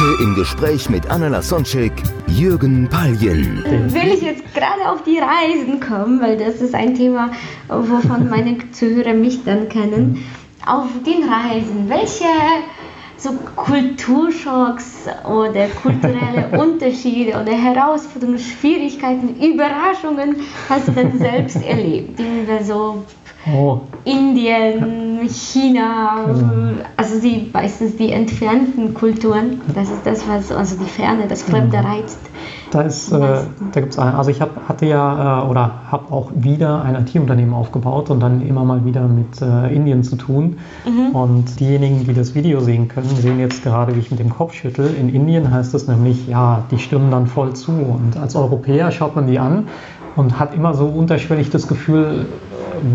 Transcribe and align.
Heute 0.00 0.22
im 0.22 0.34
Gespräch 0.34 0.88
mit 0.88 1.10
Anna 1.10 1.28
Lasonczek, 1.28 1.92
Jürgen 2.26 2.88
Paljen. 2.88 3.62
will 3.92 4.14
ich 4.14 4.22
jetzt 4.22 4.42
gerade 4.54 4.88
auf 4.88 5.02
die 5.02 5.18
Reisen 5.18 5.78
kommen, 5.78 6.22
weil 6.22 6.38
das 6.38 6.62
ist 6.62 6.74
ein 6.74 6.94
Thema, 6.94 7.30
wovon 7.68 8.30
meine 8.30 8.56
Zuhörer 8.70 9.12
mich 9.12 9.44
dann 9.44 9.68
kennen. 9.68 10.24
Auf 10.64 10.86
den 11.04 11.28
Reisen, 11.28 11.88
welche 11.88 12.24
so 13.18 13.32
Kulturschocks 13.56 15.06
oder 15.28 15.66
kulturelle 15.82 16.48
Unterschiede 16.58 17.38
oder 17.38 17.52
Herausforderungen, 17.52 18.38
Schwierigkeiten, 18.38 19.36
Überraschungen 19.36 20.36
hast 20.70 20.88
du 20.88 20.92
denn 20.92 21.18
selbst 21.18 21.62
erlebt? 21.62 22.18
In 22.18 22.64
so 22.64 23.04
Oh, 23.46 23.80
Indien, 24.04 25.26
China, 25.28 26.26
also 26.96 27.20
die 27.20 27.48
meistens 27.50 27.96
die 27.96 28.12
entfernten 28.12 28.92
Kulturen. 28.92 29.62
Das 29.74 29.90
ist 29.90 30.04
das, 30.04 30.28
was 30.28 30.52
also 30.52 30.76
die 30.76 30.88
Ferne, 30.88 31.26
das 31.26 31.42
Fremde 31.42 31.78
reizt. 31.78 32.18
da 32.70 32.82
ist, 32.82 33.10
äh, 33.12 33.18
da 33.72 33.80
gibt's 33.80 33.98
ein, 33.98 34.14
also 34.14 34.30
ich 34.30 34.42
hab, 34.42 34.68
hatte 34.68 34.84
ja 34.84 35.42
äh, 35.42 35.48
oder 35.48 35.72
habe 35.90 36.12
auch 36.12 36.30
wieder 36.34 36.82
ein 36.82 36.94
IT-Unternehmen 36.96 37.54
aufgebaut 37.54 38.10
und 38.10 38.20
dann 38.20 38.46
immer 38.46 38.64
mal 38.64 38.84
wieder 38.84 39.08
mit 39.08 39.40
äh, 39.40 39.74
Indien 39.74 40.02
zu 40.02 40.16
tun. 40.16 40.58
Und 41.14 41.60
diejenigen, 41.60 42.04
die 42.06 42.12
das 42.12 42.34
Video 42.34 42.60
sehen 42.60 42.88
können, 42.88 43.08
sehen 43.08 43.40
jetzt 43.40 43.62
gerade, 43.62 43.96
wie 43.96 44.00
ich 44.00 44.10
mit 44.10 44.20
dem 44.20 44.30
Kopf 44.30 44.52
schüttel. 44.52 44.94
In 44.94 45.08
Indien 45.14 45.50
heißt 45.50 45.72
es 45.74 45.88
nämlich, 45.88 46.28
ja, 46.28 46.62
die 46.70 46.78
stimmen 46.78 47.10
dann 47.10 47.26
voll 47.26 47.54
zu. 47.54 47.72
Und 47.72 48.18
als 48.20 48.36
Europäer 48.36 48.90
schaut 48.92 49.16
man 49.16 49.26
die 49.26 49.38
an 49.38 49.66
und 50.16 50.38
hat 50.38 50.54
immer 50.54 50.74
so 50.74 50.86
unterschwellig 50.86 51.50
das 51.50 51.68
Gefühl, 51.68 52.26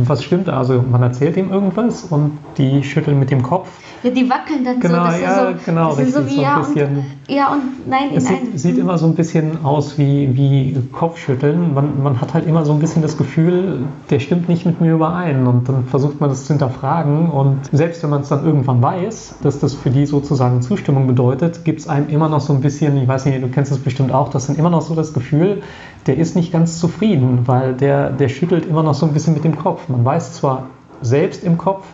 was 0.05 0.23
stimmt 0.23 0.47
da? 0.47 0.57
Also 0.57 0.83
man 0.89 1.01
erzählt 1.03 1.37
ihm 1.37 1.51
irgendwas 1.51 2.03
und 2.03 2.37
die 2.57 2.83
schütteln 2.83 3.19
mit 3.19 3.31
dem 3.31 3.43
Kopf. 3.43 3.69
Ja, 4.03 4.11
die 4.11 4.29
wackeln 4.29 4.63
dann 4.63 4.79
Genau, 4.79 5.05
so. 5.05 5.11
Das 5.11 5.21
ja, 5.21 5.47
so, 5.47 5.53
genau, 5.65 5.89
das 5.89 5.99
ist 5.99 6.13
so 6.13 6.19
richtig, 6.19 6.37
wie 6.37 6.41
so 6.41 6.41
ein 6.41 6.45
ja 6.45 6.59
bisschen- 6.59 6.97
und, 6.97 7.05
ja 7.27 7.51
und 7.51 7.89
nein 7.89 8.11
in 8.11 8.17
Es 8.17 8.27
sieht, 8.27 8.59
sieht 8.59 8.77
immer 8.77 8.97
so 8.97 9.07
ein 9.07 9.15
bisschen 9.15 9.63
aus 9.65 9.97
wie, 9.97 10.35
wie 10.35 10.77
Kopfschütteln. 10.91 11.73
Man, 11.73 12.03
man 12.03 12.21
hat 12.21 12.33
halt 12.33 12.45
immer 12.45 12.65
so 12.65 12.73
ein 12.73 12.79
bisschen 12.79 13.01
das 13.01 13.17
Gefühl, 13.17 13.85
der 14.09 14.19
stimmt 14.19 14.47
nicht 14.47 14.65
mit 14.65 14.79
mir 14.79 14.93
überein. 14.93 15.47
Und 15.47 15.67
dann 15.67 15.85
versucht 15.85 16.19
man 16.21 16.29
das 16.29 16.45
zu 16.45 16.53
hinterfragen. 16.53 17.29
Und 17.31 17.61
selbst 17.71 18.03
wenn 18.03 18.11
man 18.11 18.21
es 18.21 18.29
dann 18.29 18.45
irgendwann 18.45 18.81
weiß, 18.81 19.35
dass 19.41 19.59
das 19.59 19.73
für 19.73 19.89
die 19.89 20.05
sozusagen 20.05 20.61
Zustimmung 20.61 21.07
bedeutet, 21.07 21.65
gibt 21.65 21.79
es 21.79 21.87
einem 21.87 22.09
immer 22.09 22.29
noch 22.29 22.41
so 22.41 22.53
ein 22.53 22.61
bisschen, 22.61 22.97
ich 22.97 23.07
weiß 23.07 23.25
nicht, 23.25 23.41
du 23.41 23.47
kennst 23.47 23.71
es 23.71 23.79
bestimmt 23.79 24.11
auch, 24.11 24.29
das 24.29 24.47
dann 24.47 24.55
immer 24.55 24.69
noch 24.69 24.81
so 24.81 24.93
das 24.93 25.13
Gefühl, 25.13 25.63
der 26.05 26.17
ist 26.17 26.35
nicht 26.35 26.51
ganz 26.51 26.79
zufrieden, 26.79 27.39
weil 27.45 27.73
der, 27.73 28.11
der 28.11 28.29
schüttelt 28.29 28.67
immer 28.67 28.83
noch 28.83 28.93
so 28.93 29.07
ein 29.07 29.13
bisschen 29.13 29.33
mit 29.33 29.43
dem 29.43 29.54
Kopf. 29.55 29.87
Man 29.89 30.03
weiß 30.05 30.33
zwar 30.33 30.67
selbst 31.01 31.43
im 31.43 31.57
Kopf, 31.57 31.85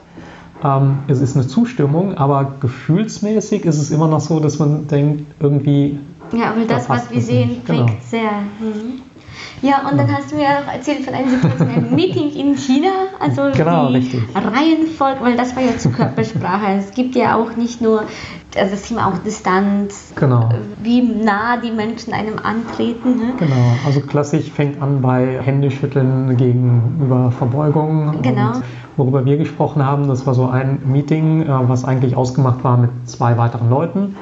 ähm, 0.64 1.00
es 1.08 1.22
ist 1.22 1.36
eine 1.36 1.48
Zustimmung, 1.48 2.18
aber 2.18 2.54
gefühlsmäßig 2.60 3.66
ist 3.66 3.78
es 3.78 3.92
immer 3.92 4.08
noch 4.08 4.22
so, 4.22 4.40
dass 4.40 4.60
man 4.60 4.88
denkt, 4.88 5.24
irgendwie 5.40 6.00
Ja, 6.34 6.52
aber 6.52 6.62
Da 6.62 6.76
das, 6.76 6.88
passt 6.88 7.08
was 7.08 7.16
wir 7.16 7.22
sehen, 7.22 7.62
klingt 7.66 7.88
genau. 7.88 8.00
sehr. 8.04 8.32
Mhm. 8.60 9.02
Ja, 9.62 9.88
und 9.90 9.98
dann 9.98 10.12
hast 10.12 10.32
du 10.32 10.36
mir 10.36 10.48
auch 10.48 10.74
erzählt 10.74 11.06
von 11.06 11.14
einer 11.14 11.30
Situation, 11.30 11.70
ein 11.70 11.96
Meeting 11.96 12.32
in 12.32 12.56
China, 12.56 12.90
also 13.20 13.44
Genau, 13.56 13.88
die 13.88 13.96
richtig. 13.98 14.22
Reihenfolge, 14.36 15.22
weil 15.22 15.38
das 15.38 15.56
war 15.56 15.64
ja 15.64 15.78
zur 15.78 15.92
Körpersprache. 15.92 16.66
es 16.80 16.92
gibt 16.92 17.16
ja 17.16 17.36
auch 17.36 17.56
nicht 17.56 17.82
nur 17.82 18.04
also 18.58 18.72
das 18.72 18.82
Thema 18.82 19.08
auch 19.08 19.18
Distanz, 19.20 20.12
Genau. 20.16 20.50
wie 20.84 21.02
nah 21.02 21.56
die 21.58 21.72
Menschen 21.72 22.14
einem 22.14 22.38
antreten. 22.44 23.16
Ne? 23.16 23.34
Genau, 23.38 23.56
also 23.86 24.02
klassisch 24.02 24.52
fängt 24.52 24.82
an 24.82 25.02
bei 25.02 25.40
Händeschütteln 25.42 26.36
gegenüber 26.36 27.32
Verbeugung. 27.32 28.22
Genau. 28.22 28.48
Und 28.52 28.64
worüber 28.98 29.24
wir 29.26 29.38
gesprochen 29.38 29.86
haben, 29.86 30.08
das 30.10 30.26
war 30.28 30.34
so 30.34 30.48
ein 30.48 30.80
Meeting, 30.86 31.44
äh, 31.44 31.48
was 31.48 31.86
eigentlich 31.86 32.16
ausgemacht 32.18 32.64
war 32.64 32.78
mit 32.78 32.90
zwei 33.06 33.38
weiteren 33.38 33.70
Leuten. 33.70 34.16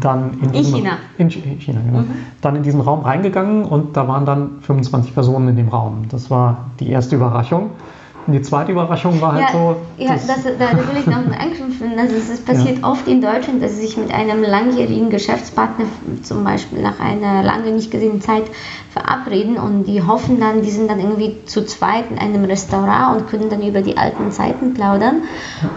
Dann 0.00 0.38
in, 0.42 0.52
diesem- 0.52 0.74
China. 0.76 0.90
In 1.18 1.28
Ch- 1.28 1.44
in 1.44 1.60
China, 1.60 1.80
genau. 1.84 2.04
Dann 2.40 2.56
in 2.56 2.62
diesen 2.62 2.80
Raum 2.80 3.00
reingegangen 3.00 3.64
und 3.64 3.96
da 3.96 4.06
waren 4.08 4.24
dann 4.26 4.60
25 4.62 5.14
Personen 5.14 5.48
in 5.48 5.56
dem 5.56 5.68
Raum. 5.68 6.04
Das 6.10 6.30
war 6.30 6.66
die 6.80 6.88
erste 6.90 7.16
Überraschung. 7.16 7.70
Und 8.26 8.34
die 8.34 8.42
zweite 8.42 8.70
Überraschung 8.72 9.20
war 9.20 9.32
halt 9.32 9.42
Ja, 9.42 9.52
so. 9.52 9.76
ja 9.98 10.12
dass- 10.12 10.26
das, 10.28 10.44
da, 10.58 10.70
will 10.76 10.96
ich 11.00 11.06
noch 11.06 11.16
einen 11.16 11.34
anknüpfen. 11.34 11.98
Also 11.98 12.14
es 12.14 12.40
passiert 12.40 12.84
oft 12.84 13.08
in 13.08 13.20
Deutschland, 13.20 13.60
dass 13.60 13.74
sie 13.74 13.82
sich 13.86 13.96
mit 13.96 14.14
einem 14.14 14.42
langjährigen 14.44 15.10
Geschäftspartner 15.10 15.86
zum 16.22 16.44
Beispiel 16.44 16.82
nach 16.82 17.00
einer 17.00 17.42
lange 17.42 17.72
nicht 17.72 17.90
gesehenen 17.90 18.20
Zeit 18.20 18.44
verabreden 18.90 19.56
und 19.58 19.84
die 19.84 20.02
hoffen 20.02 20.38
dann, 20.38 20.62
die 20.62 20.70
sind 20.70 20.88
dann 20.88 21.00
irgendwie 21.00 21.36
zu 21.46 21.64
zweit 21.64 22.04
in 22.10 22.18
einem 22.18 22.44
Restaurant 22.44 23.22
und 23.22 23.28
können 23.28 23.48
dann 23.50 23.62
über 23.62 23.80
die 23.82 23.96
alten 23.96 24.30
Zeiten 24.30 24.74
plaudern 24.74 25.22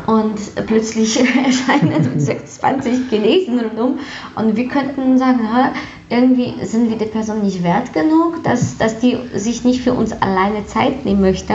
und 0.05 0.35
plötzlich 0.67 1.17
erscheinen 1.45 2.03
so 2.03 2.09
26 2.17 3.09
Chinesen 3.09 3.59
rundum 3.59 3.99
und 4.35 4.55
wir 4.55 4.67
könnten 4.67 5.17
sagen, 5.17 5.39
"Hä, 5.39 5.69
irgendwie 6.09 6.53
sind 6.65 6.89
wir 6.89 6.97
der 6.97 7.05
Person 7.07 7.41
nicht 7.43 7.63
wert 7.63 7.93
genug, 7.93 8.43
dass, 8.43 8.77
dass 8.77 8.99
die 8.99 9.17
sich 9.35 9.63
nicht 9.63 9.81
für 9.81 9.93
uns 9.93 10.11
alleine 10.21 10.65
Zeit 10.67 11.03
nehmen 11.05 11.21
möchte. 11.21 11.53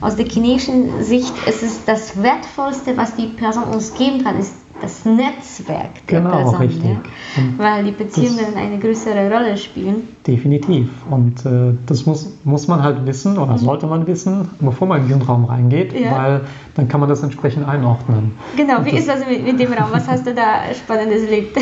Aus 0.00 0.16
der 0.16 0.26
chinesischen 0.26 1.02
Sicht 1.02 1.32
ist 1.46 1.62
es 1.62 1.84
das 1.84 2.22
Wertvollste, 2.22 2.96
was 2.96 3.14
die 3.16 3.26
Person 3.26 3.64
uns 3.64 3.94
geben 3.94 4.24
kann, 4.24 4.38
ist 4.38 4.54
das 4.80 5.04
Netzwerk 5.04 6.06
der 6.08 6.20
Genau, 6.22 6.30
Person. 6.30 6.54
richtig. 6.56 6.84
Ja? 6.90 7.42
Weil 7.58 7.84
die 7.84 7.90
Beziehungen 7.90 8.56
eine 8.56 8.78
größere 8.78 9.30
Rolle 9.30 9.58
spielen. 9.58 10.08
Definitiv. 10.26 10.88
Und 11.10 11.44
äh, 11.44 11.74
das 11.84 12.06
muss, 12.06 12.32
muss 12.44 12.66
man 12.66 12.82
halt 12.82 13.04
wissen 13.04 13.36
oder 13.36 13.58
sollte 13.58 13.86
man 13.86 14.06
wissen, 14.06 14.48
bevor 14.60 14.88
man 14.88 15.02
in 15.02 15.08
diesen 15.08 15.20
Raum 15.22 15.44
reingeht, 15.44 15.92
Mhm. 15.92 16.02
Ja. 16.04 16.12
weil 16.16 16.40
dann 16.76 16.88
kann 16.88 17.00
man 17.00 17.10
das 17.10 17.22
entsprechend 17.22 17.68
einordnen. 17.68 18.32
Genau, 18.56 18.78
Und 18.78 18.86
wie 18.86 18.96
ist 18.96 19.06
das 19.06 19.20
mit, 19.28 19.44
mit 19.44 19.60
dem 19.60 19.70
Raum? 19.74 19.90
Was 19.92 20.08
hast 20.08 20.26
du 20.26 20.32
da 20.32 20.60
Spannendes 20.74 21.24
erlebt? 21.24 21.58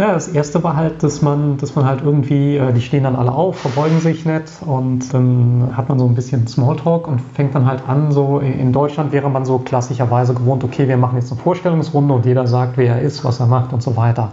Ja, 0.00 0.14
das 0.14 0.28
erste 0.28 0.64
war 0.64 0.76
halt, 0.76 1.02
dass 1.02 1.20
man, 1.20 1.58
dass 1.58 1.76
man 1.76 1.84
halt 1.84 2.00
irgendwie, 2.02 2.56
äh, 2.56 2.72
die 2.72 2.80
stehen 2.80 3.04
dann 3.04 3.16
alle 3.16 3.32
auf, 3.32 3.58
verbeugen 3.58 4.00
sich 4.00 4.24
nett 4.24 4.50
und 4.64 5.12
dann 5.12 5.72
hat 5.76 5.90
man 5.90 5.98
so 5.98 6.06
ein 6.06 6.14
bisschen 6.14 6.46
Smalltalk 6.46 7.06
und 7.06 7.20
fängt 7.20 7.54
dann 7.54 7.66
halt 7.66 7.86
an, 7.86 8.10
so 8.10 8.38
in 8.38 8.72
Deutschland 8.72 9.12
wäre 9.12 9.28
man 9.28 9.44
so 9.44 9.58
klassischerweise 9.58 10.32
gewohnt, 10.32 10.64
okay, 10.64 10.88
wir 10.88 10.96
machen 10.96 11.16
jetzt 11.16 11.30
eine 11.30 11.38
Vorstellungsrunde 11.42 12.14
und 12.14 12.24
jeder 12.24 12.46
sagt, 12.46 12.78
wer 12.78 12.94
er 12.94 13.02
ist, 13.02 13.26
was 13.26 13.40
er 13.40 13.46
macht 13.46 13.74
und 13.74 13.82
so 13.82 13.94
weiter. 13.94 14.32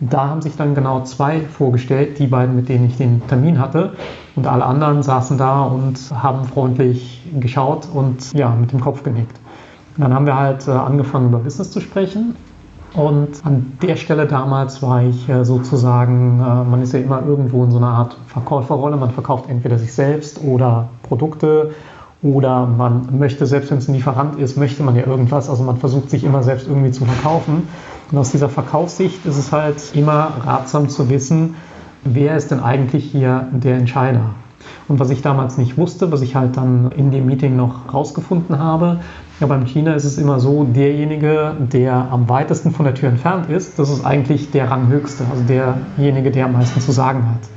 Da 0.00 0.28
haben 0.28 0.42
sich 0.42 0.54
dann 0.54 0.74
genau 0.74 1.02
zwei 1.04 1.40
vorgestellt, 1.40 2.18
die 2.18 2.26
beiden, 2.26 2.54
mit 2.54 2.68
denen 2.68 2.84
ich 2.84 2.98
den 2.98 3.26
Termin 3.26 3.58
hatte. 3.58 3.94
Und 4.34 4.46
alle 4.46 4.66
anderen 4.66 5.02
saßen 5.02 5.38
da 5.38 5.62
und 5.62 5.98
haben 6.12 6.44
freundlich 6.44 7.22
geschaut 7.40 7.88
und 7.90 8.34
ja, 8.34 8.50
mit 8.50 8.70
dem 8.72 8.82
Kopf 8.82 9.02
genickt. 9.02 9.40
Und 9.96 10.02
dann 10.02 10.12
haben 10.12 10.26
wir 10.26 10.36
halt 10.38 10.68
äh, 10.68 10.72
angefangen, 10.72 11.28
über 11.28 11.38
Business 11.38 11.70
zu 11.70 11.80
sprechen. 11.80 12.36
Und 12.96 13.44
an 13.44 13.76
der 13.82 13.96
Stelle 13.96 14.26
damals 14.26 14.82
war 14.82 15.02
ich 15.02 15.28
äh, 15.28 15.44
sozusagen, 15.44 16.40
äh, 16.40 16.64
man 16.64 16.80
ist 16.80 16.94
ja 16.94 16.98
immer 16.98 17.22
irgendwo 17.26 17.62
in 17.62 17.70
so 17.70 17.76
einer 17.76 17.88
Art 17.88 18.16
Verkäuferrolle. 18.26 18.96
Man 18.96 19.10
verkauft 19.10 19.50
entweder 19.50 19.76
sich 19.78 19.92
selbst 19.92 20.42
oder 20.42 20.88
Produkte 21.02 21.72
oder 22.22 22.64
man 22.64 23.18
möchte, 23.18 23.44
selbst 23.44 23.70
wenn 23.70 23.78
es 23.78 23.88
ein 23.88 23.94
Lieferant 23.94 24.38
ist, 24.38 24.56
möchte 24.56 24.82
man 24.82 24.96
ja 24.96 25.06
irgendwas. 25.06 25.50
Also 25.50 25.62
man 25.62 25.76
versucht 25.76 26.08
sich 26.08 26.24
immer 26.24 26.42
selbst 26.42 26.68
irgendwie 26.68 26.90
zu 26.90 27.04
verkaufen. 27.04 27.68
Und 28.10 28.16
aus 28.16 28.32
dieser 28.32 28.48
Verkaufssicht 28.48 29.26
ist 29.26 29.36
es 29.36 29.52
halt 29.52 29.76
immer 29.94 30.32
ratsam 30.46 30.88
zu 30.88 31.10
wissen, 31.10 31.54
wer 32.02 32.34
ist 32.34 32.50
denn 32.50 32.60
eigentlich 32.60 33.04
hier 33.04 33.46
der 33.52 33.76
Entscheider. 33.76 34.30
Und 34.88 35.00
was 35.00 35.10
ich 35.10 35.22
damals 35.22 35.58
nicht 35.58 35.76
wusste, 35.76 36.12
was 36.12 36.22
ich 36.22 36.34
halt 36.34 36.56
dann 36.56 36.90
in 36.92 37.10
dem 37.10 37.26
Meeting 37.26 37.56
noch 37.56 37.92
rausgefunden 37.92 38.58
habe, 38.58 39.00
ja, 39.40 39.46
beim 39.46 39.66
China 39.66 39.94
ist 39.94 40.04
es 40.04 40.16
immer 40.16 40.40
so, 40.40 40.64
derjenige, 40.64 41.54
der 41.60 42.08
am 42.10 42.28
weitesten 42.28 42.70
von 42.70 42.86
der 42.86 42.94
Tür 42.94 43.10
entfernt 43.10 43.50
ist, 43.50 43.78
das 43.78 43.90
ist 43.90 44.04
eigentlich 44.04 44.50
der 44.50 44.70
Ranghöchste, 44.70 45.24
also 45.30 45.42
derjenige, 45.44 46.30
der 46.30 46.46
am 46.46 46.52
meisten 46.52 46.80
zu 46.80 46.92
sagen 46.92 47.28
hat. 47.28 47.48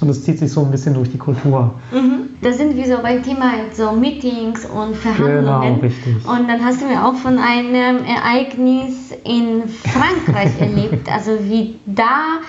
Und 0.00 0.08
das 0.08 0.22
zieht 0.24 0.38
sich 0.38 0.52
so 0.52 0.62
ein 0.62 0.70
bisschen 0.70 0.94
durch 0.94 1.10
die 1.10 1.18
Kultur. 1.18 1.74
Da 2.42 2.52
sind 2.52 2.76
wir 2.76 2.84
so 2.84 3.02
beim 3.02 3.22
Thema 3.22 3.52
so 3.72 3.92
Meetings 3.92 4.66
und 4.66 4.94
Verhandlungen. 4.94 5.44
Genau, 5.44 5.80
richtig. 5.80 6.16
Und 6.16 6.48
dann 6.48 6.62
hast 6.62 6.82
du 6.82 6.86
mir 6.86 7.04
auch 7.04 7.14
von 7.14 7.38
einem 7.38 8.04
Ereignis 8.04 9.12
in 9.24 9.62
Frankreich 9.68 10.52
erlebt, 10.60 11.10
also 11.10 11.30
wie 11.42 11.76
da 11.86 12.40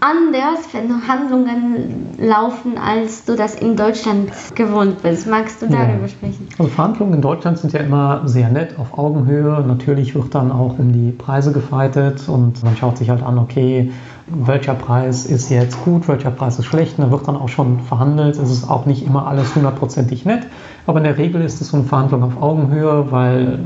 anders, 0.00 0.60
wenn 0.72 1.08
Handlungen 1.08 2.06
laufen, 2.18 2.78
als 2.78 3.24
du 3.24 3.34
das 3.34 3.54
in 3.54 3.76
Deutschland 3.76 4.30
gewohnt 4.54 5.02
bist. 5.02 5.26
Magst 5.26 5.62
du 5.62 5.66
darüber 5.66 6.02
ja. 6.02 6.08
sprechen? 6.08 6.48
Also 6.58 6.70
Verhandlungen 6.70 7.14
in 7.14 7.22
Deutschland 7.22 7.58
sind 7.58 7.72
ja 7.72 7.80
immer 7.80 8.22
sehr 8.26 8.48
nett, 8.48 8.78
auf 8.78 8.96
Augenhöhe. 8.98 9.64
Natürlich 9.66 10.14
wird 10.14 10.34
dann 10.34 10.52
auch 10.52 10.78
um 10.78 10.92
die 10.92 11.10
Preise 11.10 11.52
gefeitet 11.52 12.28
und 12.28 12.62
man 12.62 12.76
schaut 12.76 12.98
sich 12.98 13.10
halt 13.10 13.22
an, 13.22 13.38
okay, 13.38 13.90
welcher 14.26 14.74
Preis 14.74 15.26
ist 15.26 15.50
jetzt 15.50 15.82
gut, 15.84 16.06
welcher 16.06 16.30
Preis 16.30 16.58
ist 16.58 16.66
schlecht. 16.66 16.98
Und 16.98 17.06
da 17.06 17.10
wird 17.10 17.26
dann 17.26 17.36
auch 17.36 17.48
schon 17.48 17.80
verhandelt. 17.80 18.36
Es 18.36 18.50
ist 18.50 18.70
auch 18.70 18.86
nicht 18.86 19.04
immer 19.04 19.26
alles 19.26 19.54
hundertprozentig 19.54 20.24
nett, 20.24 20.46
aber 20.86 20.98
in 20.98 21.04
der 21.04 21.18
Regel 21.18 21.42
ist 21.42 21.60
es 21.60 21.68
so 21.68 21.76
eine 21.76 21.86
Verhandlung 21.86 22.22
auf 22.22 22.40
Augenhöhe, 22.40 23.10
weil 23.10 23.60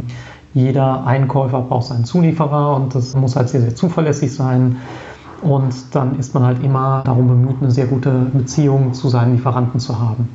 jeder 0.54 1.04
Einkäufer 1.04 1.60
braucht 1.62 1.86
seinen 1.86 2.04
Zulieferer 2.04 2.76
und 2.76 2.94
das 2.94 3.14
muss 3.14 3.34
halt 3.34 3.48
sehr, 3.48 3.60
sehr 3.60 3.74
zuverlässig 3.74 4.32
sein. 4.32 4.76
Und 5.44 5.94
dann 5.94 6.18
ist 6.18 6.34
man 6.34 6.42
halt 6.42 6.64
immer 6.64 7.02
darum 7.04 7.28
bemüht, 7.28 7.56
eine 7.60 7.70
sehr 7.70 7.86
gute 7.86 8.10
Beziehung 8.32 8.94
zu 8.94 9.08
seinen 9.10 9.34
Lieferanten 9.34 9.78
zu 9.78 10.00
haben. 10.00 10.28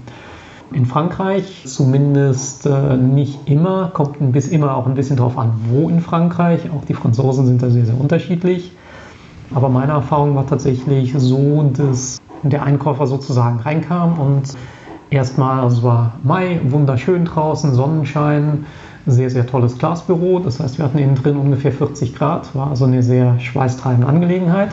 In 0.72 0.86
Frankreich 0.86 1.64
zumindest 1.66 2.68
äh, 2.68 2.96
nicht 2.96 3.50
immer, 3.50 3.90
kommt 3.92 4.22
ein 4.22 4.32
bisschen, 4.32 4.54
immer 4.54 4.76
auch 4.76 4.86
ein 4.86 4.94
bisschen 4.94 5.18
darauf 5.18 5.36
an, 5.38 5.54
wo 5.70 5.90
in 5.90 6.00
Frankreich. 6.00 6.70
Auch 6.70 6.86
die 6.86 6.94
Franzosen 6.94 7.48
sind 7.48 7.64
da 7.64 7.72
sehr, 7.72 7.88
sehr 7.88 8.00
unterschiedlich. 8.00 8.72
Aber 9.54 9.70
meine 9.70 9.94
Erfahrung 9.94 10.36
war 10.36 10.46
tatsächlich 10.46 11.16
so, 11.18 11.72
dass 11.74 12.20
der 12.44 12.64
Einkäufer 12.64 13.08
sozusagen 13.08 13.60
reinkam 13.62 14.20
und 14.20 14.44
erstmal, 15.10 15.62
also 15.62 15.78
es 15.78 15.84
war 15.84 16.14
Mai, 16.24 16.62
wunderschön 16.66 17.26
draußen, 17.26 17.74
Sonnenschein, 17.74 18.66
sehr, 19.12 19.30
sehr 19.30 19.46
tolles 19.46 19.78
Glasbüro. 19.78 20.40
Das 20.40 20.60
heißt, 20.60 20.78
wir 20.78 20.86
hatten 20.86 20.98
innen 20.98 21.16
drin 21.16 21.38
ungefähr 21.38 21.72
40 21.72 22.16
Grad, 22.16 22.56
war 22.56 22.70
also 22.70 22.86
eine 22.86 23.04
sehr 23.04 23.40
schweißtreibende 23.40 24.08
Angelegenheit. 24.08 24.70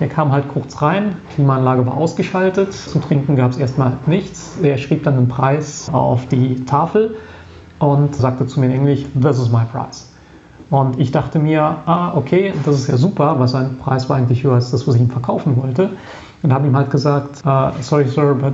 Der 0.00 0.08
kam 0.08 0.30
halt 0.30 0.48
kurz 0.48 0.82
rein, 0.82 1.16
Klimaanlage 1.34 1.86
war 1.86 1.96
ausgeschaltet, 1.96 2.72
zu 2.72 2.98
trinken 2.98 3.34
gab 3.34 3.52
es 3.52 3.56
erstmal 3.56 3.94
nichts. 4.06 4.58
Er 4.62 4.76
schrieb 4.76 5.04
dann 5.04 5.16
den 5.16 5.28
Preis 5.28 5.88
auf 5.90 6.26
die 6.28 6.64
Tafel 6.66 7.16
und 7.78 8.14
sagte 8.14 8.46
zu 8.46 8.60
mir 8.60 8.66
in 8.66 8.72
Englisch, 8.72 9.04
this 9.20 9.38
is 9.38 9.50
my 9.50 9.64
price. 9.70 10.12
Und 10.68 10.98
ich 10.98 11.12
dachte 11.12 11.38
mir, 11.38 11.62
ah, 11.62 12.12
okay, 12.14 12.52
das 12.64 12.74
ist 12.74 12.88
ja 12.88 12.96
super, 12.96 13.38
weil 13.38 13.48
sein 13.48 13.78
Preis 13.78 14.08
war 14.08 14.16
eigentlich 14.16 14.42
höher 14.42 14.54
als 14.54 14.70
das, 14.70 14.86
was 14.86 14.96
ich 14.96 15.00
ihm 15.00 15.10
verkaufen 15.10 15.56
wollte 15.56 15.90
und 16.42 16.52
habe 16.52 16.66
ihm 16.66 16.76
halt 16.76 16.90
gesagt, 16.90 17.42
uh, 17.46 17.70
sorry 17.80 18.06
sir, 18.06 18.34
but 18.34 18.52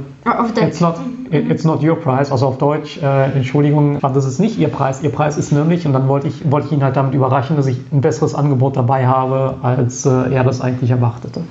it's 0.56 0.80
not, 0.80 0.96
it's 1.30 1.64
not 1.64 1.82
your 1.82 1.96
price, 1.96 2.30
also 2.30 2.46
auf 2.46 2.58
Deutsch, 2.58 3.02
äh, 3.02 3.32
Entschuldigung, 3.32 3.98
das 4.00 4.24
ist 4.24 4.38
nicht 4.38 4.58
Ihr 4.58 4.68
Preis, 4.68 5.02
Ihr 5.02 5.10
Preis 5.10 5.36
ist 5.36 5.52
nämlich, 5.52 5.86
und 5.86 5.92
dann 5.92 6.08
wollte 6.08 6.28
ich, 6.28 6.50
wollte 6.50 6.68
ich 6.68 6.72
ihn 6.72 6.82
halt 6.82 6.96
damit 6.96 7.14
überraschen, 7.14 7.56
dass 7.56 7.66
ich 7.66 7.80
ein 7.92 8.00
besseres 8.00 8.34
Angebot 8.34 8.76
dabei 8.76 9.06
habe, 9.06 9.56
als 9.62 10.06
äh, 10.06 10.32
er 10.32 10.44
das 10.44 10.60
eigentlich 10.60 10.90
erwartete. 10.90 11.42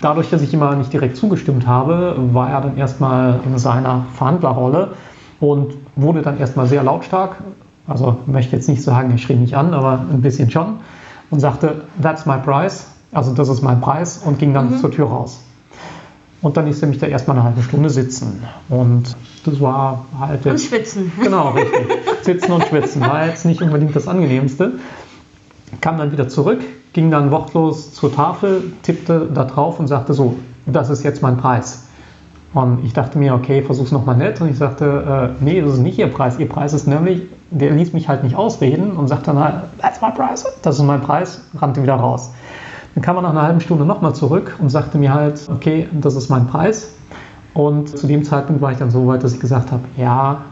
Dadurch, 0.00 0.28
dass 0.28 0.42
ich 0.42 0.52
immer 0.52 0.76
nicht 0.76 0.92
direkt 0.92 1.16
zugestimmt 1.16 1.66
habe, 1.66 2.16
war 2.32 2.50
er 2.50 2.60
dann 2.60 2.76
erstmal 2.76 3.40
in 3.46 3.58
seiner 3.58 4.04
Verhandlerrolle 4.14 4.90
und 5.40 5.74
wurde 5.96 6.20
dann 6.22 6.38
erstmal 6.38 6.66
sehr 6.66 6.82
lautstark, 6.82 7.36
also 7.86 8.18
möchte 8.26 8.56
jetzt 8.56 8.68
nicht 8.68 8.82
sagen, 8.82 9.10
er 9.10 9.18
schrie 9.18 9.36
mich 9.36 9.56
an, 9.56 9.72
aber 9.72 10.00
ein 10.10 10.20
bisschen 10.20 10.50
schon, 10.50 10.80
und 11.30 11.40
sagte, 11.40 11.82
that's 12.02 12.26
my 12.26 12.36
price, 12.36 12.90
also 13.12 13.32
das 13.32 13.48
ist 13.48 13.62
mein 13.62 13.80
Preis, 13.80 14.18
und 14.24 14.38
ging 14.38 14.52
dann 14.52 14.72
mhm. 14.72 14.78
zur 14.78 14.90
Tür 14.90 15.06
raus. 15.06 15.43
Und 16.44 16.58
dann 16.58 16.66
ist 16.66 16.82
er 16.82 16.88
mich 16.88 16.98
da 16.98 17.06
erstmal 17.06 17.38
eine 17.38 17.46
halbe 17.46 17.62
Stunde 17.62 17.88
sitzen. 17.88 18.42
Und 18.68 19.16
das 19.46 19.60
war 19.62 20.04
halt. 20.20 20.44
Und 20.44 20.60
schwitzen. 20.60 21.10
Genau, 21.22 21.48
richtig. 21.50 21.86
Sitzen 22.20 22.52
und 22.52 22.66
schwitzen 22.66 23.00
war 23.00 23.26
jetzt 23.26 23.46
nicht 23.46 23.62
unbedingt 23.62 23.96
das 23.96 24.06
Angenehmste. 24.06 24.72
Kam 25.80 25.96
dann 25.96 26.12
wieder 26.12 26.28
zurück, 26.28 26.60
ging 26.92 27.10
dann 27.10 27.30
wortlos 27.30 27.94
zur 27.94 28.14
Tafel, 28.14 28.62
tippte 28.82 29.26
da 29.32 29.44
drauf 29.44 29.80
und 29.80 29.86
sagte 29.86 30.12
so: 30.12 30.36
Das 30.66 30.90
ist 30.90 31.02
jetzt 31.02 31.22
mein 31.22 31.38
Preis. 31.38 31.86
Und 32.52 32.84
ich 32.84 32.92
dachte 32.92 33.18
mir, 33.18 33.34
okay, 33.34 33.62
versuch's 33.62 33.90
nochmal 33.90 34.18
nett. 34.18 34.40
Und 34.42 34.50
ich 34.50 34.58
sagte, 34.58 35.34
äh, 35.40 35.42
nee, 35.42 35.62
das 35.62 35.72
ist 35.72 35.80
nicht 35.80 35.98
Ihr 35.98 36.08
Preis. 36.08 36.38
Ihr 36.38 36.48
Preis 36.48 36.74
ist 36.74 36.86
nämlich, 36.86 37.22
der 37.50 37.70
ließ 37.70 37.94
mich 37.94 38.06
halt 38.06 38.22
nicht 38.22 38.36
ausreden 38.36 38.92
und 38.92 39.08
sagte 39.08 39.32
dann, 39.32 39.62
that's 39.80 40.02
my 40.02 40.10
price. 40.10 40.44
Das 40.60 40.76
ist 40.76 40.82
mein 40.82 41.00
Preis, 41.00 41.40
rannte 41.56 41.82
wieder 41.82 41.94
raus. 41.94 42.30
Dann 42.94 43.02
kam 43.02 43.16
er 43.16 43.22
nach 43.22 43.30
einer 43.30 43.42
halben 43.42 43.60
Stunde 43.60 43.84
nochmal 43.84 44.14
zurück 44.14 44.56
und 44.60 44.68
sagte 44.68 44.98
mir 44.98 45.12
halt, 45.12 45.48
okay, 45.48 45.88
das 45.92 46.14
ist 46.14 46.28
mein 46.28 46.46
Preis. 46.46 46.94
Und 47.52 47.96
zu 47.98 48.06
dem 48.06 48.24
Zeitpunkt 48.24 48.62
war 48.62 48.72
ich 48.72 48.78
dann 48.78 48.90
so 48.90 49.06
weit, 49.06 49.22
dass 49.22 49.32
ich 49.32 49.40
gesagt 49.40 49.72
habe, 49.72 49.82
ja, 49.96 50.42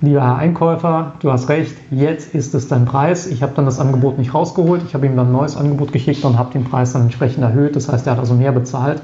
lieber 0.00 0.22
Herr 0.22 0.36
Einkäufer, 0.36 1.12
du 1.20 1.32
hast 1.32 1.48
recht, 1.48 1.76
jetzt 1.90 2.34
ist 2.34 2.54
es 2.54 2.68
dein 2.68 2.84
Preis. 2.84 3.26
Ich 3.26 3.42
habe 3.42 3.52
dann 3.56 3.64
das 3.64 3.80
Angebot 3.80 4.18
nicht 4.18 4.34
rausgeholt, 4.34 4.82
ich 4.86 4.94
habe 4.94 5.06
ihm 5.06 5.16
dann 5.16 5.28
ein 5.28 5.32
neues 5.32 5.56
Angebot 5.56 5.92
geschickt 5.92 6.24
und 6.24 6.38
habe 6.38 6.52
den 6.52 6.64
Preis 6.64 6.92
dann 6.92 7.02
entsprechend 7.02 7.42
erhöht. 7.42 7.74
Das 7.74 7.88
heißt, 7.88 8.06
er 8.06 8.12
hat 8.12 8.20
also 8.20 8.34
mehr 8.34 8.52
bezahlt. 8.52 9.00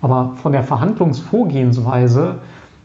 Aber 0.00 0.32
von 0.42 0.52
der 0.52 0.62
Verhandlungsvorgehensweise 0.62 2.36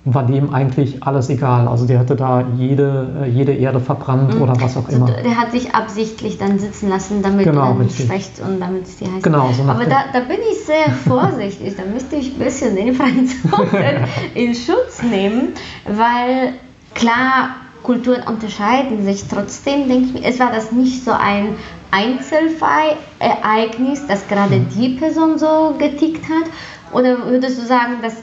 war 0.05 0.25
dem 0.25 0.53
eigentlich 0.53 1.03
alles 1.03 1.29
egal. 1.29 1.67
Also 1.67 1.85
der 1.85 1.99
hatte 1.99 2.15
da 2.15 2.45
jede, 2.57 3.25
äh, 3.25 3.29
jede 3.29 3.51
Erde 3.53 3.81
verbrannt 3.81 4.35
mhm. 4.35 4.41
oder 4.41 4.53
was 4.59 4.77
auch 4.77 4.87
immer. 4.87 5.07
Also 5.07 5.21
der 5.21 5.37
hat 5.37 5.51
sich 5.51 5.75
absichtlich 5.75 6.37
dann 6.37 6.57
sitzen 6.57 6.87
lassen, 6.89 7.21
damit 7.21 7.43
genau, 7.45 7.73
er 7.73 7.75
nicht 7.75 7.97
schwächt 7.97 8.39
und 8.39 8.61
damit 8.61 8.83
es 8.83 8.95
die 8.97 9.05
heißt. 9.05 9.23
Genau, 9.23 9.51
so 9.51 9.63
Aber 9.63 9.83
da, 9.85 10.05
da, 10.13 10.21
bin 10.21 10.37
ich 10.51 10.63
sehr 10.65 10.89
vorsichtig. 11.07 11.75
da 11.75 11.83
müsste 11.91 12.15
ich 12.15 12.33
ein 12.33 12.39
bisschen 12.39 12.77
den 12.77 12.95
Franzosen 12.95 13.67
in 14.35 14.55
Schutz 14.55 15.03
nehmen, 15.03 15.49
weil 15.85 16.53
klar, 16.95 17.57
Kulturen 17.83 18.23
unterscheiden 18.23 19.03
sich. 19.03 19.27
Trotzdem 19.27 19.89
denke 19.89 20.05
ich 20.05 20.13
mir, 20.13 20.23
es 20.23 20.39
war 20.39 20.51
das 20.51 20.71
nicht 20.71 21.03
so 21.03 21.11
ein 21.11 21.57
Einzelfall-Ereignis, 21.91 24.07
dass 24.07 24.25
gerade 24.27 24.55
mhm. 24.57 24.69
die 24.69 24.89
Person 24.89 25.37
so 25.37 25.75
getickt 25.77 26.25
hat? 26.25 26.49
Oder 26.93 27.25
würdest 27.25 27.61
du 27.61 27.65
sagen, 27.65 27.95
dass 28.01 28.15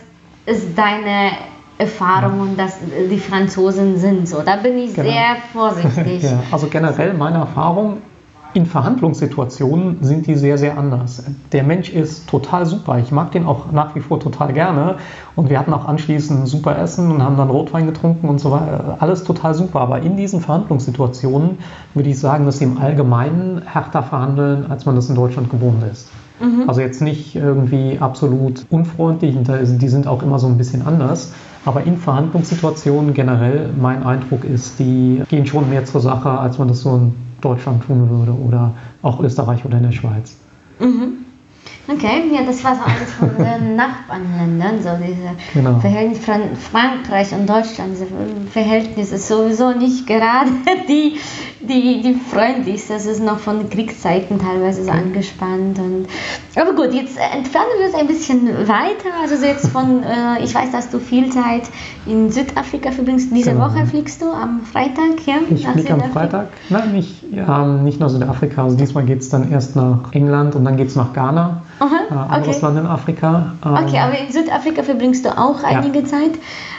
es 0.46 0.74
deine 0.74 1.32
Erfahrungen, 1.78 2.56
dass 2.56 2.78
die 3.10 3.18
Franzosen 3.18 3.98
sind. 3.98 4.28
So, 4.28 4.42
da 4.42 4.56
bin 4.56 4.78
ich 4.78 4.94
genau. 4.94 5.10
sehr 5.10 5.36
vorsichtig. 5.52 6.22
ja, 6.24 6.42
also 6.50 6.68
generell 6.68 7.12
meine 7.14 7.38
Erfahrung 7.38 7.98
in 8.56 8.64
Verhandlungssituationen 8.64 9.98
sind 10.00 10.26
die 10.26 10.34
sehr, 10.34 10.56
sehr 10.56 10.78
anders. 10.78 11.22
Der 11.52 11.62
Mensch 11.62 11.90
ist 11.90 12.26
total 12.26 12.64
super. 12.64 12.98
Ich 12.98 13.12
mag 13.12 13.30
den 13.32 13.44
auch 13.44 13.70
nach 13.70 13.94
wie 13.94 14.00
vor 14.00 14.18
total 14.18 14.54
gerne. 14.54 14.96
Und 15.34 15.50
wir 15.50 15.58
hatten 15.58 15.74
auch 15.74 15.84
anschließend 15.84 16.48
super 16.48 16.78
Essen 16.78 17.10
und 17.10 17.22
haben 17.22 17.36
dann 17.36 17.50
Rotwein 17.50 17.84
getrunken 17.84 18.30
und 18.30 18.40
so 18.40 18.50
weiter. 18.50 18.96
Alles 19.00 19.24
total 19.24 19.52
super. 19.52 19.80
Aber 19.80 20.00
in 20.00 20.16
diesen 20.16 20.40
Verhandlungssituationen 20.40 21.58
würde 21.92 22.08
ich 22.08 22.18
sagen, 22.18 22.46
dass 22.46 22.58
sie 22.58 22.64
im 22.64 22.78
Allgemeinen 22.78 23.60
härter 23.66 24.02
verhandeln, 24.02 24.70
als 24.70 24.86
man 24.86 24.96
das 24.96 25.10
in 25.10 25.16
Deutschland 25.16 25.50
gewohnt 25.50 25.82
ist. 25.92 26.08
Mhm. 26.40 26.64
Also 26.66 26.80
jetzt 26.80 27.02
nicht 27.02 27.36
irgendwie 27.36 27.98
absolut 28.00 28.64
unfreundlich. 28.70 29.36
Die 29.36 29.88
sind 29.88 30.06
auch 30.06 30.22
immer 30.22 30.38
so 30.38 30.46
ein 30.46 30.56
bisschen 30.56 30.86
anders. 30.86 31.32
Aber 31.66 31.82
in 31.82 31.98
Verhandlungssituationen 31.98 33.12
generell, 33.12 33.70
mein 33.78 34.04
Eindruck 34.04 34.44
ist, 34.44 34.78
die 34.78 35.22
gehen 35.28 35.46
schon 35.46 35.68
mehr 35.68 35.84
zur 35.84 36.00
Sache, 36.00 36.30
als 36.30 36.58
man 36.58 36.68
das 36.68 36.80
so 36.80 36.94
in 36.94 37.12
Deutschland 37.40 37.82
tun 37.84 38.08
würde 38.08 38.32
oder 38.32 38.72
auch 39.02 39.20
Österreich 39.20 39.64
oder 39.64 39.78
in 39.78 39.82
der 39.82 39.92
Schweiz. 39.92 40.36
Mhm. 40.78 41.25
Okay, 41.88 42.24
ja, 42.32 42.42
das 42.44 42.64
war 42.64 42.74
so 42.74 42.82
alles 42.82 43.12
von 43.12 43.30
den 43.36 43.76
Nachbarländern, 43.76 44.82
so 44.82 44.90
diese 45.00 45.30
genau. 45.54 45.78
Verhältnis 45.78 46.18
von 46.18 46.40
Frankreich 46.56 47.32
und 47.32 47.48
Deutschland, 47.48 47.92
diese 47.92 48.06
Verhältnisse 48.50 49.14
ist 49.14 49.28
sowieso 49.28 49.70
nicht 49.70 50.04
gerade 50.04 50.50
die, 50.88 51.18
die, 51.60 52.02
die 52.02 52.14
freundlichste. 52.14 52.94
Es 52.94 53.06
ist 53.06 53.22
noch 53.22 53.38
von 53.38 53.70
Kriegszeiten 53.70 54.40
teilweise 54.40 54.84
so 54.84 54.90
angespannt. 54.90 55.78
Und, 55.78 56.06
aber 56.56 56.72
gut, 56.74 56.92
jetzt 56.92 57.16
entfernen 57.18 57.68
wir 57.78 57.86
uns 57.86 57.94
ein 57.94 58.08
bisschen 58.08 58.48
weiter. 58.66 59.10
Also 59.22 59.44
jetzt 59.44 59.68
von, 59.68 60.02
äh, 60.02 60.42
ich 60.42 60.52
weiß, 60.52 60.72
dass 60.72 60.90
du 60.90 60.98
viel 60.98 61.30
Zeit 61.30 61.62
in 62.06 62.32
Südafrika 62.32 62.90
verbringst. 62.90 63.30
Diese 63.32 63.52
genau. 63.52 63.70
Woche 63.70 63.86
fliegst 63.86 64.20
du 64.22 64.32
am 64.32 64.62
Freitag, 64.62 65.24
ja? 65.24 65.36
Ich 65.50 65.68
fliege 65.68 65.94
am 65.94 66.10
Freitag. 66.10 66.48
Nein, 66.68 66.92
nicht, 66.92 67.22
ja, 67.30 67.64
nicht 67.64 68.00
nach 68.00 68.08
Südafrika. 68.08 68.64
Also 68.64 68.76
diesmal 68.76 69.04
geht 69.04 69.20
es 69.20 69.28
dann 69.28 69.52
erst 69.52 69.76
nach 69.76 70.12
England 70.12 70.56
und 70.56 70.64
dann 70.64 70.76
geht 70.76 70.88
es 70.88 70.96
nach 70.96 71.12
Ghana. 71.12 71.62
Aha, 71.78 72.36
äh, 72.36 72.40
okay. 72.40 72.60
Land 72.60 72.78
in 72.78 72.86
Afrika. 72.86 73.54
okay, 73.60 73.96
ähm, 73.96 74.02
aber 74.02 74.18
in 74.18 74.32
Südafrika 74.32 74.82
verbringst 74.82 75.24
du 75.24 75.36
auch 75.36 75.62
einige 75.62 76.00
ja. 76.00 76.04
Zeit. 76.04 76.32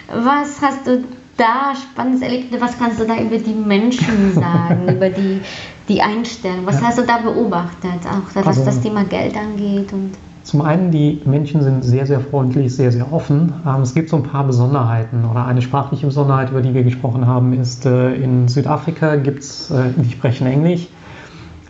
Was 0.07 0.61
hast 0.61 0.87
du 0.87 1.03
da 1.37 1.73
Spannendes 1.75 2.21
erlebt? 2.21 2.53
Was 2.59 2.77
kannst 2.77 2.99
du 2.99 3.05
da 3.05 3.17
über 3.17 3.37
die 3.37 3.53
Menschen 3.53 4.33
sagen, 4.35 4.87
über 4.89 5.09
die, 5.09 5.41
die 5.87 6.01
Einstellung? 6.01 6.65
Was 6.65 6.81
ja. 6.81 6.87
hast 6.87 6.97
du 6.97 7.03
da 7.03 7.17
beobachtet, 7.19 8.01
auch 8.05 8.35
was 8.35 8.47
also, 8.47 8.65
das 8.65 8.81
Thema 8.81 9.03
Geld 9.03 9.37
angeht? 9.37 9.93
Und 9.93 10.11
zum 10.43 10.61
einen, 10.61 10.91
die 10.91 11.21
Menschen 11.25 11.61
sind 11.61 11.83
sehr, 11.83 12.05
sehr 12.05 12.21
freundlich, 12.21 12.73
sehr, 12.73 12.91
sehr 12.91 13.11
offen. 13.13 13.53
Ähm, 13.67 13.81
es 13.81 13.93
gibt 13.93 14.09
so 14.09 14.15
ein 14.15 14.23
paar 14.23 14.45
Besonderheiten 14.45 15.25
oder 15.29 15.45
eine 15.45 15.61
sprachliche 15.61 16.07
Besonderheit, 16.07 16.49
über 16.49 16.61
die 16.61 16.73
wir 16.73 16.83
gesprochen 16.83 17.27
haben, 17.27 17.53
ist 17.53 17.85
äh, 17.85 18.15
in 18.15 18.47
Südafrika 18.47 19.17
gibt 19.17 19.39
es, 19.39 19.69
äh, 19.69 19.89
die 19.95 20.09
sprechen 20.09 20.47
Englisch 20.47 20.87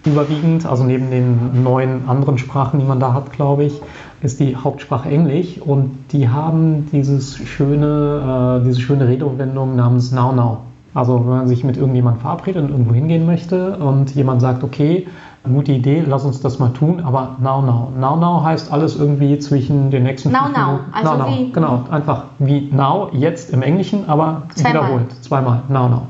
überwiegend, 0.07 0.65
also 0.65 0.83
neben 0.83 1.09
den 1.11 1.63
neun 1.63 2.01
anderen 2.07 2.37
Sprachen, 2.37 2.79
die 2.79 2.85
man 2.85 2.99
da 2.99 3.13
hat, 3.13 3.31
glaube 3.31 3.65
ich, 3.65 3.81
ist 4.21 4.39
die 4.39 4.55
Hauptsprache 4.55 5.09
Englisch 5.09 5.59
und 5.59 5.91
die 6.11 6.29
haben 6.29 6.87
dieses 6.91 7.37
schöne, 7.37 8.59
äh, 8.61 8.65
diese 8.65 8.81
schöne 8.81 9.07
Redewendung 9.07 9.75
namens 9.75 10.11
Now 10.11 10.31
Now. 10.33 10.57
Also 10.93 11.19
wenn 11.19 11.37
man 11.37 11.47
sich 11.47 11.63
mit 11.63 11.77
irgendjemandem 11.77 12.21
verabredet 12.21 12.63
und 12.63 12.71
irgendwo 12.71 12.93
hingehen 12.93 13.25
möchte 13.25 13.77
und 13.77 14.15
jemand 14.15 14.41
sagt, 14.41 14.63
okay, 14.63 15.05
gute 15.53 15.71
Idee, 15.71 16.03
lass 16.05 16.25
uns 16.25 16.41
das 16.41 16.59
mal 16.59 16.69
tun, 16.69 17.01
aber 17.03 17.35
now, 17.39 17.61
now. 17.61 17.91
Now, 17.97 18.15
now 18.15 18.43
heißt 18.43 18.71
alles 18.71 18.97
irgendwie 18.97 19.37
zwischen 19.39 19.91
den 19.91 20.03
nächsten 20.03 20.31
Now, 20.31 20.45
fünf 20.45 20.57
now. 20.57 20.65
Minuten. 20.65 20.93
Also 20.93 21.13
now, 21.13 21.29
now. 21.29 21.51
Genau, 21.53 21.83
einfach 21.91 22.23
wie 22.39 22.69
now, 22.71 23.09
jetzt 23.13 23.51
im 23.51 23.61
Englischen, 23.61 24.09
aber 24.09 24.43
Zweimal. 24.55 24.73
wiederholt. 24.73 25.23
Zweimal, 25.23 25.61
now, 25.69 25.87
now. 25.87 26.01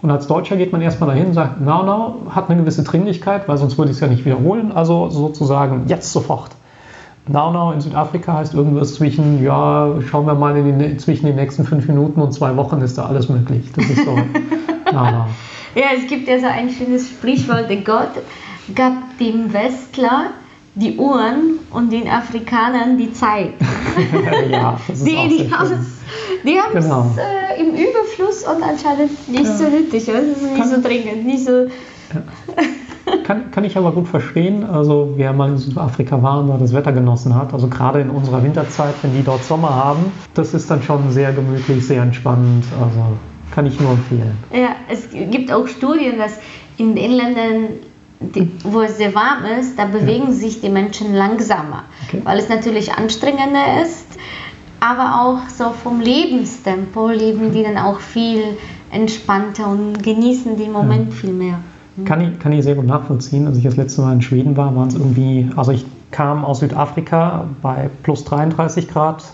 Und 0.00 0.10
als 0.10 0.26
Deutscher 0.26 0.56
geht 0.56 0.72
man 0.72 0.80
erstmal 0.80 1.10
dahin 1.10 1.26
und 1.26 1.34
sagt, 1.34 1.60
now, 1.60 1.82
now 1.82 2.22
hat 2.30 2.48
eine 2.48 2.60
gewisse 2.60 2.84
Dringlichkeit, 2.84 3.48
weil 3.48 3.56
sonst 3.58 3.78
würde 3.78 3.90
ich 3.90 3.96
es 3.96 4.00
ja 4.00 4.06
nicht 4.06 4.24
wiederholen, 4.24 4.70
also 4.72 5.10
sozusagen 5.10 5.84
jetzt 5.88 6.12
sofort. 6.12 6.50
Now, 7.26 7.50
now 7.50 7.72
in 7.72 7.80
Südafrika 7.80 8.34
heißt 8.34 8.54
irgendwas 8.54 8.94
zwischen, 8.94 9.42
ja, 9.42 9.94
schauen 10.08 10.26
wir 10.26 10.34
mal, 10.34 10.56
in 10.56 10.78
den, 10.78 10.98
zwischen 10.98 11.26
den 11.26 11.36
nächsten 11.36 11.64
fünf 11.64 11.86
Minuten 11.88 12.22
und 12.22 12.32
zwei 12.32 12.56
Wochen 12.56 12.80
ist 12.80 12.96
da 12.96 13.06
alles 13.06 13.28
möglich. 13.28 13.70
Das 13.74 13.84
ist 13.84 14.04
so, 14.04 14.12
now, 14.92 15.10
now. 15.10 15.26
Ja, 15.74 15.86
es 15.96 16.06
gibt 16.08 16.28
ja 16.28 16.38
so 16.38 16.46
ein 16.46 16.70
schönes 16.70 17.08
Sprichwort, 17.08 17.68
der 17.68 17.78
Gott 17.78 18.10
gab 18.74 18.92
dem 19.18 19.52
Westler 19.52 20.30
die 20.74 20.96
Uhren 20.96 21.58
und 21.72 21.92
den 21.92 22.08
Afrikanern 22.08 22.96
die 22.98 23.12
Zeit. 23.12 23.54
ja, 24.50 24.78
das 24.86 24.98
ist 24.98 25.06
Die, 25.06 25.16
auch 25.16 25.28
die 25.28 25.50
haben 25.52 25.72
es 25.72 25.98
die 26.44 26.58
haben's, 26.58 26.84
Genau. 26.84 27.10
äh, 27.18 27.60
im 27.60 27.70
Überfluss 27.74 28.44
und 28.44 28.62
anscheinend 28.62 29.28
nicht 29.28 29.46
so 29.46 29.64
nötig. 29.64 30.06
ja. 30.06 30.14
Das 30.14 30.22
ist 30.24 30.42
nicht 30.42 30.56
Kann- 30.56 30.68
so 30.68 30.80
dringend, 30.80 31.26
nicht 31.26 31.44
so. 31.44 31.66
Kann, 33.24 33.50
kann 33.50 33.64
ich 33.64 33.76
aber 33.76 33.92
gut 33.92 34.06
verstehen. 34.06 34.64
Also 34.64 35.14
wer 35.16 35.32
mal 35.32 35.48
in 35.50 35.58
Südafrika 35.58 36.22
war 36.22 36.40
und 36.40 36.48
da 36.48 36.58
das 36.58 36.72
Wetter 36.74 36.92
genossen 36.92 37.34
hat, 37.34 37.52
also 37.54 37.66
gerade 37.68 38.00
in 38.00 38.10
unserer 38.10 38.42
Winterzeit, 38.42 38.94
wenn 39.02 39.14
die 39.14 39.22
dort 39.22 39.42
Sommer 39.44 39.74
haben, 39.74 40.12
das 40.34 40.54
ist 40.54 40.70
dann 40.70 40.82
schon 40.82 41.10
sehr 41.10 41.32
gemütlich, 41.32 41.86
sehr 41.86 42.02
entspannend. 42.02 42.64
Also 42.80 43.00
kann 43.54 43.66
ich 43.66 43.80
nur 43.80 43.92
empfehlen. 43.92 44.36
Ja, 44.52 44.76
es 44.90 45.08
gibt 45.10 45.50
auch 45.50 45.66
Studien, 45.66 46.18
dass 46.18 46.38
in 46.76 46.94
den 46.94 47.12
Ländern, 47.12 47.64
die, 48.20 48.50
wo 48.64 48.80
es 48.82 48.96
sehr 48.98 49.14
warm 49.14 49.44
ist, 49.60 49.78
da 49.78 49.84
bewegen 49.84 50.32
sich 50.32 50.60
die 50.60 50.68
Menschen 50.70 51.14
langsamer, 51.14 51.84
Okay. 52.08 52.20
weil 52.24 52.38
es 52.38 52.48
natürlich 52.48 52.92
anstrengender 52.92 53.82
ist, 53.82 54.06
aber 54.80 55.22
auch 55.22 55.48
so 55.48 55.70
vom 55.70 56.00
Lebenstempo 56.00 57.08
leben 57.08 57.52
die 57.52 57.62
dann 57.62 57.78
auch 57.78 58.00
viel 58.00 58.42
entspannter 58.90 59.68
und 59.68 60.02
genießen 60.02 60.56
den 60.56 60.72
Moment 60.72 61.12
viel 61.14 61.32
mehr. 61.32 61.58
Kann 62.04 62.20
ich, 62.20 62.38
kann 62.38 62.52
ich 62.52 62.62
sehr 62.64 62.76
gut 62.76 62.86
nachvollziehen. 62.86 63.46
Als 63.48 63.58
ich 63.58 63.64
das 63.64 63.76
letzte 63.76 64.02
Mal 64.02 64.12
in 64.12 64.22
Schweden 64.22 64.56
war, 64.56 64.74
waren 64.76 64.86
es 64.88 64.94
irgendwie, 64.94 65.50
also 65.56 65.72
ich 65.72 65.84
kam 66.12 66.44
aus 66.44 66.60
Südafrika 66.60 67.46
bei 67.60 67.90
plus 68.04 68.24
33 68.24 68.88
Grad. 68.88 69.24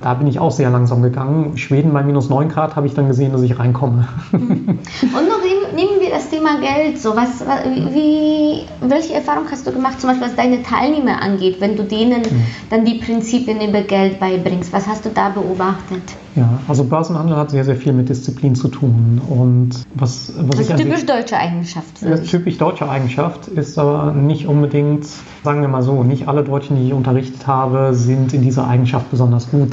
Da 0.00 0.14
bin 0.14 0.26
ich 0.28 0.38
auch 0.38 0.50
sehr 0.52 0.70
langsam 0.70 1.02
gegangen. 1.02 1.56
Schweden 1.58 1.92
bei 1.92 2.02
minus 2.02 2.28
9 2.28 2.48
Grad 2.48 2.74
habe 2.76 2.86
ich 2.86 2.94
dann 2.94 3.08
gesehen, 3.08 3.32
dass 3.32 3.42
ich 3.42 3.58
reinkomme. 3.58 4.06
Und 4.32 4.48
noch 4.48 5.42
nehmen- 5.42 5.74
nehmen 5.76 6.00
wir 6.00 6.10
das 6.10 6.28
Thema 6.42 6.60
Geld. 6.60 6.98
So, 7.00 7.10
was, 7.16 7.40
wa- 7.46 7.62
wie, 7.92 8.62
welche 8.80 9.14
Erfahrung 9.14 9.44
hast 9.50 9.66
du 9.66 9.72
gemacht, 9.72 10.00
zum 10.00 10.10
Beispiel 10.10 10.26
was 10.28 10.34
deine 10.36 10.62
Teilnehmer 10.62 11.22
angeht, 11.22 11.60
wenn 11.60 11.76
du 11.76 11.84
denen 11.84 12.22
dann 12.70 12.84
die 12.84 12.94
Prinzipien 12.94 13.60
über 13.60 13.82
Geld 13.82 14.18
beibringst? 14.18 14.72
Was 14.72 14.86
hast 14.86 15.04
du 15.04 15.10
da 15.10 15.28
beobachtet? 15.28 16.02
Ja, 16.34 16.58
also 16.66 16.84
Börsenhandel 16.84 17.36
hat 17.36 17.50
sehr, 17.50 17.64
sehr 17.64 17.76
viel 17.76 17.92
mit 17.92 18.08
Disziplin 18.08 18.54
zu 18.54 18.68
tun. 18.68 19.20
Und 19.28 19.70
was, 19.94 20.32
was 20.36 20.50
Das 20.50 20.60
ist 20.60 20.66
sich- 20.68 20.76
typisch 20.86 21.06
deutsche 21.06 21.36
Eigenschaft. 21.36 22.00
Ja, 22.00 22.08
finde 22.08 22.22
ich. 22.22 22.30
typisch 22.30 22.58
deutsche 22.58 22.88
Eigenschaft 22.88 23.48
ist 23.48 23.78
aber 23.78 24.12
nicht 24.12 24.46
unbedingt, 24.46 25.06
sagen 25.44 25.60
wir 25.60 25.68
mal 25.68 25.82
so, 25.82 26.02
nicht 26.02 26.28
alle 26.28 26.42
Deutschen, 26.42 26.76
die 26.76 26.86
ich 26.88 26.92
unterrichtet 26.92 27.46
habe, 27.46 27.94
sind 27.94 28.32
in 28.34 28.42
dieser 28.42 28.66
Eigenschaft 28.66 29.10
besonders 29.10 29.50
gut. 29.50 29.70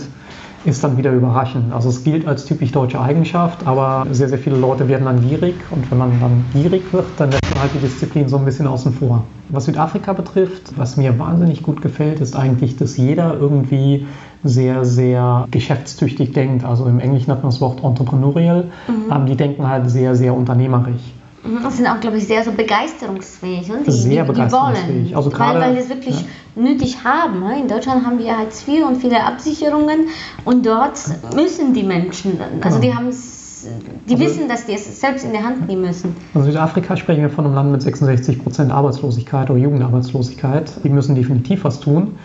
Ist 0.65 0.83
dann 0.83 0.97
wieder 0.97 1.11
überraschend. 1.11 1.73
Also 1.73 1.87
es 1.89 2.03
gilt 2.03 2.27
als 2.27 2.45
typisch 2.45 2.71
deutsche 2.71 2.99
Eigenschaft, 2.99 3.65
aber 3.65 4.05
sehr, 4.11 4.27
sehr 4.27 4.37
viele 4.37 4.57
Leute 4.57 4.89
werden 4.89 5.05
dann 5.05 5.21
gierig 5.21 5.65
und 5.71 5.89
wenn 5.89 5.97
man 5.97 6.19
dann 6.19 6.49
gierig 6.51 6.91
wird, 6.91 7.17
dann 7.17 7.31
lässt 7.31 7.49
man 7.53 7.63
halt 7.63 7.73
die 7.75 7.79
Disziplin 7.79 8.27
so 8.27 8.37
ein 8.37 8.45
bisschen 8.45 8.67
außen 8.67 8.91
vor. 8.91 9.23
Was 9.47 9.65
Südafrika 9.65 10.13
betrifft, 10.13 10.77
was 10.77 10.97
mir 10.97 11.17
wahnsinnig 11.17 11.63
gut 11.63 11.81
gefällt, 11.81 12.19
ist 12.19 12.35
eigentlich, 12.35 12.75
dass 12.75 12.97
jeder 12.97 13.35
irgendwie 13.35 14.05
sehr, 14.43 14.85
sehr 14.85 15.45
geschäftstüchtig 15.49 16.33
denkt. 16.33 16.65
Also 16.65 16.85
im 16.85 16.99
Englischen 16.99 17.31
hat 17.31 17.41
man 17.41 17.51
das 17.51 17.61
Wort 17.61 17.83
entrepreneurial. 17.83 18.65
Ähm, 19.11 19.25
die 19.25 19.35
denken 19.35 19.67
halt 19.67 19.89
sehr, 19.89 20.15
sehr 20.15 20.33
unternehmerisch. 20.33 21.13
Mhm, 21.43 21.63
Das 21.63 21.77
sind 21.77 21.87
auch, 21.87 21.99
glaube 21.99 22.17
ich, 22.17 22.27
sehr 22.27 22.43
so 22.43 22.51
begeisterungsfähig. 22.51 23.71
Und 23.71 23.87
die, 23.87 23.91
Sehr 23.91 24.09
die, 24.23 24.27
die 24.27 24.33
begeisterungsfähig. 24.33 25.05
wollen, 25.05 25.15
Also 25.15 25.31
weil, 25.31 25.37
gerade- 25.37 25.59
weil 25.61 25.73
die 25.75 25.79
es 25.79 25.89
wirklich 25.89 26.25
nötig 26.55 27.03
haben. 27.03 27.39
ne? 27.39 27.59
In 27.61 27.67
Deutschland 27.67 28.05
haben 28.05 28.19
wir 28.19 28.37
Hartz 28.37 28.67
IV 28.67 28.85
und 28.85 28.97
viele 28.97 29.23
Absicherungen 29.23 30.07
und 30.45 30.65
dort 30.65 30.97
müssen 31.35 31.73
die 31.73 31.83
Menschen, 31.83 32.37
also 32.61 32.79
Genau. 32.79 32.91
die 32.91 32.95
haben 32.97 33.07
es, 33.07 33.65
die 34.07 34.13
Also- 34.13 34.25
wissen, 34.25 34.47
dass 34.49 34.65
die 34.65 34.73
es 34.73 34.99
selbst 34.99 35.25
in 35.25 35.31
der 35.31 35.43
Hand 35.43 35.67
nehmen 35.67 35.81
müssen. 35.83 36.15
In 36.33 36.43
Südafrika 36.43 36.95
sprechen 36.97 37.21
wir 37.21 37.29
von 37.29 37.45
einem 37.45 37.55
Land 37.55 37.71
mit 37.71 37.81
66 37.81 38.41
Prozent 38.43 38.71
Arbeitslosigkeit 38.71 39.49
oder 39.49 39.59
Jugendarbeitslosigkeit. 39.59 40.71
Die 40.83 40.89
müssen 40.89 41.15
definitiv 41.15 41.63
was 41.63 41.79
tun. 41.79 42.15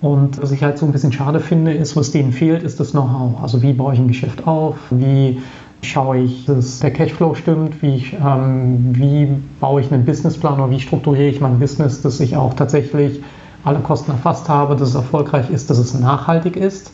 Und 0.00 0.40
was 0.40 0.52
ich 0.52 0.62
halt 0.62 0.78
so 0.78 0.86
ein 0.86 0.92
bisschen 0.92 1.10
schade 1.12 1.40
finde, 1.40 1.72
ist, 1.74 1.96
was 1.96 2.12
denen 2.12 2.32
fehlt, 2.32 2.62
ist 2.62 2.78
das 2.78 2.92
Know-how. 2.92 3.42
Also 3.42 3.62
wie 3.62 3.72
baue 3.72 3.92
ich 3.94 3.98
ein 3.98 4.06
Geschäft 4.06 4.46
auf? 4.46 4.76
Wie 4.90 5.42
schaue 5.82 6.18
ich, 6.18 6.44
dass 6.46 6.80
der 6.80 6.92
Cashflow 6.92 7.34
stimmt? 7.34 7.82
Wie, 7.82 7.96
ich, 7.96 8.14
ähm, 8.14 8.90
wie 8.92 9.28
baue 9.60 9.80
ich 9.80 9.92
einen 9.92 10.04
Businessplan 10.04 10.54
oder 10.54 10.70
wie 10.70 10.80
strukturiere 10.80 11.28
ich 11.28 11.40
mein 11.40 11.58
Business, 11.58 12.02
dass 12.02 12.20
ich 12.20 12.36
auch 12.36 12.54
tatsächlich 12.54 13.20
alle 13.64 13.80
Kosten 13.80 14.12
erfasst 14.12 14.48
habe, 14.48 14.76
dass 14.76 14.90
es 14.90 14.94
erfolgreich 14.94 15.50
ist, 15.50 15.70
dass 15.70 15.78
es 15.78 15.98
nachhaltig 15.98 16.56
ist, 16.56 16.92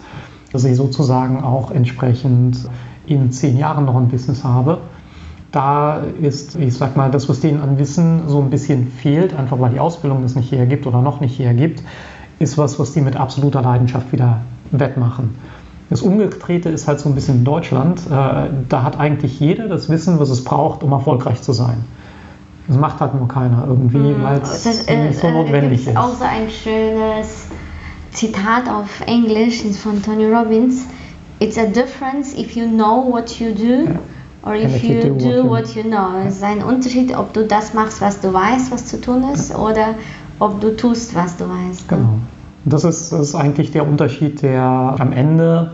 dass 0.53 0.65
ich 0.65 0.77
sozusagen 0.77 1.43
auch 1.43 1.71
entsprechend 1.71 2.59
in 3.07 3.31
zehn 3.33 3.57
Jahren 3.57 3.85
noch 3.85 3.97
ein 3.97 4.09
Business 4.09 4.45
habe 4.45 4.79
da 5.55 5.99
ist, 6.21 6.57
ich 6.57 6.75
sag 6.75 6.97
mal, 6.97 7.11
das, 7.13 7.29
was 7.29 7.39
denen 7.39 7.61
an 7.61 7.79
Wissen 7.79 8.29
so 8.29 8.41
ein 8.41 8.51
bisschen 8.51 8.89
fehlt, 8.89 9.35
einfach 9.35 9.61
weil 9.61 9.71
die 9.71 9.79
Ausbildung 9.79 10.23
das 10.23 10.35
nicht 10.35 10.51
hergibt 10.51 10.85
oder 10.87 11.01
noch 11.01 11.21
nicht 11.21 11.39
hergibt, 11.39 11.83
ist 12.41 12.59
was, 12.59 12.81
was 12.81 12.93
die 12.93 13.01
mit 13.01 13.15
absoluter 13.15 13.63
Leidenschaft 13.63 14.11
wieder 14.11 14.41
wettmachen. 14.73 15.37
Das 15.91 16.03
Umgedrehte 16.03 16.71
ist 16.71 16.89
halt 16.89 17.01
so 17.01 17.09
ein 17.09 17.15
bisschen 17.15 17.37
in 17.39 17.45
Deutschland. 17.45 18.01
Äh, 18.07 18.49
da 18.69 18.83
hat 18.83 18.99
eigentlich 18.99 19.39
jeder 19.39 19.69
das 19.69 19.89
Wissen, 19.89 20.19
was 20.19 20.31
es 20.31 20.43
braucht, 20.43 20.83
um 20.83 20.93
erfolgreich 20.93 21.43
zu 21.43 21.53
sein. 21.53 21.85
Das 22.67 22.79
macht 22.79 23.01
halt 23.01 23.15
nur 23.15 23.29
keiner 23.29 23.65
irgendwie, 23.69 24.15
weil 24.23 24.41
es 24.41 24.65
äh, 24.87 25.09
nicht 25.09 25.21
so 25.21 25.27
äh, 25.27 25.33
notwendig 25.33 25.85
gibt's 25.85 25.87
ist. 25.89 25.97
auch 25.97 26.15
so 26.15 26.25
ein 26.25 26.49
schönes 26.49 27.47
Zitat 28.13 28.69
auf 28.71 29.03
Englisch 29.07 29.63
von 29.83 30.03
Tony 30.03 30.27
Robbins. 30.27 30.87
It's 31.41 31.59
a 31.59 31.67
difference 31.67 32.33
if 32.35 32.57
you 32.57 32.67
know 32.67 33.05
what 33.11 33.39
you 33.39 33.53
do 33.53 33.91
or 34.47 34.55
if 34.55 34.83
you 34.83 35.15
do 35.19 35.47
what 35.49 35.75
you 35.75 35.83
know. 35.83 36.25
Es 36.27 36.37
ist 36.37 36.43
ein 36.43 36.63
Unterschied, 36.63 37.15
ob 37.15 37.35
du 37.35 37.45
das 37.47 37.75
machst, 37.75 38.01
was 38.01 38.21
du 38.21 38.33
weißt, 38.33 38.71
was 38.73 38.87
zu 38.87 38.99
tun 39.01 39.25
ist, 39.35 39.55
oder 39.55 39.97
ob 40.39 40.61
du 40.61 40.75
tust, 40.75 41.15
was 41.15 41.37
du 41.37 41.45
weißt. 41.45 41.91
ne? 41.91 41.97
Genau. 41.99 42.09
Und 42.09 42.23
Das 42.65 42.85
ist, 42.85 43.13
das 43.13 43.21
ist 43.21 43.35
eigentlich 43.35 43.73
der 43.73 43.87
Unterschied, 43.87 44.43
der 44.43 44.63
am 44.63 45.13
Ende 45.13 45.73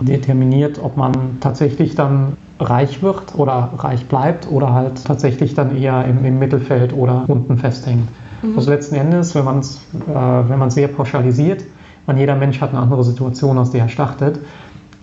determiniert, 0.00 0.80
ob 0.82 0.96
man 0.96 1.12
tatsächlich 1.40 1.94
dann 1.94 2.36
reich 2.58 3.02
wird 3.02 3.34
oder 3.36 3.70
reich 3.78 4.06
bleibt 4.06 4.50
oder 4.50 4.72
halt 4.72 5.04
tatsächlich 5.04 5.54
dann 5.54 5.76
eher 5.76 6.04
im, 6.04 6.24
im 6.24 6.38
Mittelfeld 6.38 6.92
oder 6.92 7.24
unten 7.28 7.58
festhängt. 7.58 8.08
Also 8.56 8.70
letzten 8.70 8.96
Endes, 8.96 9.34
wenn 9.34 9.44
man 9.44 9.60
es 9.60 9.76
äh, 10.08 10.14
wenn 10.14 10.58
man 10.58 10.68
es 10.68 10.74
sehr 10.74 10.88
pauschalisiert, 10.88 11.64
man 12.06 12.18
jeder 12.18 12.34
Mensch 12.34 12.60
hat 12.60 12.70
eine 12.70 12.80
andere 12.80 13.04
Situation, 13.04 13.58
aus 13.58 13.70
der 13.70 13.82
er 13.82 13.88
startet. 13.88 14.40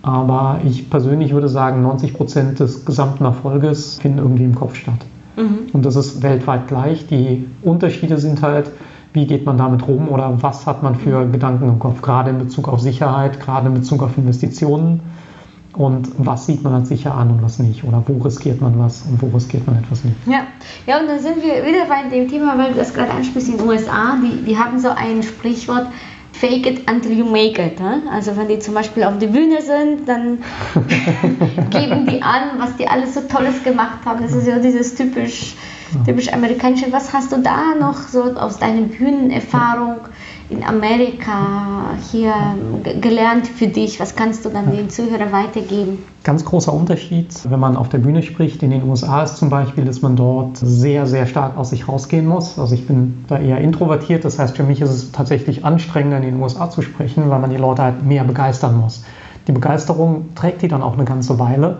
Aber 0.02 0.60
ich 0.64 0.90
persönlich 0.90 1.32
würde 1.32 1.48
sagen, 1.48 1.82
90 1.82 2.14
Prozent 2.14 2.60
des 2.60 2.84
gesamten 2.84 3.24
Erfolges 3.24 3.98
finden 3.98 4.18
irgendwie 4.18 4.44
im 4.44 4.54
Kopf 4.54 4.74
statt. 4.74 5.06
Und 5.72 5.86
das 5.86 5.96
ist 5.96 6.22
weltweit 6.22 6.68
gleich. 6.68 7.06
Die 7.06 7.46
Unterschiede 7.62 8.18
sind 8.18 8.42
halt, 8.42 8.70
wie 9.12 9.26
geht 9.26 9.44
man 9.44 9.58
damit 9.58 9.86
rum 9.86 10.08
oder 10.08 10.42
was 10.42 10.66
hat 10.66 10.82
man 10.82 10.94
für 10.94 11.26
Gedanken 11.26 11.68
im 11.68 11.78
Kopf, 11.78 12.02
gerade 12.02 12.30
in 12.30 12.38
Bezug 12.38 12.68
auf 12.68 12.80
Sicherheit, 12.80 13.40
gerade 13.40 13.68
in 13.68 13.74
Bezug 13.74 14.02
auf 14.02 14.16
Investitionen 14.16 15.00
und 15.72 16.08
was 16.18 16.46
sieht 16.46 16.62
man 16.62 16.74
als 16.74 16.88
sicher 16.88 17.14
an 17.14 17.30
und 17.30 17.42
was 17.42 17.58
nicht 17.58 17.84
oder 17.84 18.02
wo 18.06 18.22
riskiert 18.22 18.60
man 18.60 18.78
was 18.78 19.02
und 19.02 19.20
wo 19.22 19.28
riskiert 19.28 19.66
man 19.66 19.76
etwas 19.76 20.04
nicht. 20.04 20.16
Ja. 20.26 20.46
ja, 20.86 21.00
und 21.00 21.08
dann 21.08 21.20
sind 21.20 21.36
wir 21.36 21.64
wieder 21.64 21.86
bei 21.88 22.08
dem 22.08 22.28
Thema, 22.28 22.58
weil 22.58 22.72
du 22.72 22.78
das 22.78 22.92
gerade 22.92 23.10
ansprichst 23.12 23.50
in 23.50 23.58
den 23.58 23.68
USA, 23.68 24.16
die, 24.22 24.44
die 24.44 24.58
haben 24.58 24.78
so 24.78 24.88
ein 24.90 25.22
Sprichwort, 25.22 25.86
fake 26.32 26.66
it 26.66 26.90
until 26.90 27.12
you 27.12 27.24
make 27.24 27.60
it. 27.60 27.78
Ne? 27.78 28.02
Also 28.10 28.36
wenn 28.36 28.48
die 28.48 28.58
zum 28.58 28.74
Beispiel 28.74 29.04
auf 29.04 29.18
der 29.18 29.28
Bühne 29.28 29.60
sind, 29.62 30.08
dann 30.08 30.38
geben 31.70 32.06
die 32.06 32.22
an, 32.22 32.58
was 32.58 32.76
die 32.76 32.88
alles 32.88 33.14
so 33.14 33.20
Tolles 33.22 33.62
gemacht 33.62 33.98
haben. 34.04 34.22
Das 34.22 34.32
ist 34.32 34.46
ja 34.46 34.58
dieses 34.58 34.94
typisch, 34.94 35.54
typisch 36.04 36.32
amerikanische. 36.32 36.86
Was 36.92 37.12
hast 37.12 37.32
du 37.32 37.36
da 37.42 37.74
noch 37.78 37.96
so 37.96 38.22
aus 38.34 38.58
deiner 38.58 38.82
Bühnenerfahrung 38.82 39.96
in 40.48 40.64
Amerika 40.64 41.94
hier 42.10 42.32
ge- 42.82 42.98
gelernt 43.00 43.46
für 43.46 43.66
dich? 43.68 44.00
Was 44.00 44.14
kannst 44.16 44.44
du 44.44 44.48
dann 44.50 44.70
den 44.70 44.90
Zuhörern 44.90 45.32
weitergeben? 45.32 45.98
Ganz 46.24 46.44
großer 46.44 46.72
Unterschied, 46.72 47.28
wenn 47.48 47.60
man 47.60 47.76
auf 47.76 47.88
der 47.88 47.98
Bühne 47.98 48.22
spricht, 48.22 48.62
in 48.62 48.70
den 48.70 48.82
USA 48.88 49.22
ist 49.22 49.36
zum 49.38 49.48
Beispiel, 49.48 49.84
dass 49.84 50.02
man 50.02 50.16
dort 50.16 50.56
sehr, 50.58 51.06
sehr 51.06 51.26
stark 51.26 51.56
aus 51.56 51.70
sich 51.70 51.88
rausgehen 51.88 52.26
muss. 52.26 52.58
Also 52.58 52.74
ich 52.74 52.86
bin 52.86 53.24
da 53.28 53.38
eher 53.38 53.58
introvertiert, 53.58 54.24
das 54.24 54.38
heißt 54.38 54.56
für 54.56 54.64
mich 54.64 54.80
ist 54.80 54.90
es 54.90 55.12
tatsächlich 55.12 55.64
anstrengender 55.64 56.18
in 56.18 56.24
den 56.24 56.40
USA 56.42 56.68
zu 56.70 56.82
sprechen, 56.82 57.30
weil 57.30 57.38
man 57.38 57.50
die 57.50 57.56
Leute 57.56 57.82
halt 57.82 58.04
mehr 58.04 58.24
begeistern 58.24 58.78
muss. 58.78 59.02
Die 59.48 59.52
Begeisterung 59.52 60.28
trägt 60.34 60.62
die 60.62 60.68
dann 60.68 60.82
auch 60.82 60.94
eine 60.94 61.04
ganze 61.04 61.38
Weile, 61.38 61.78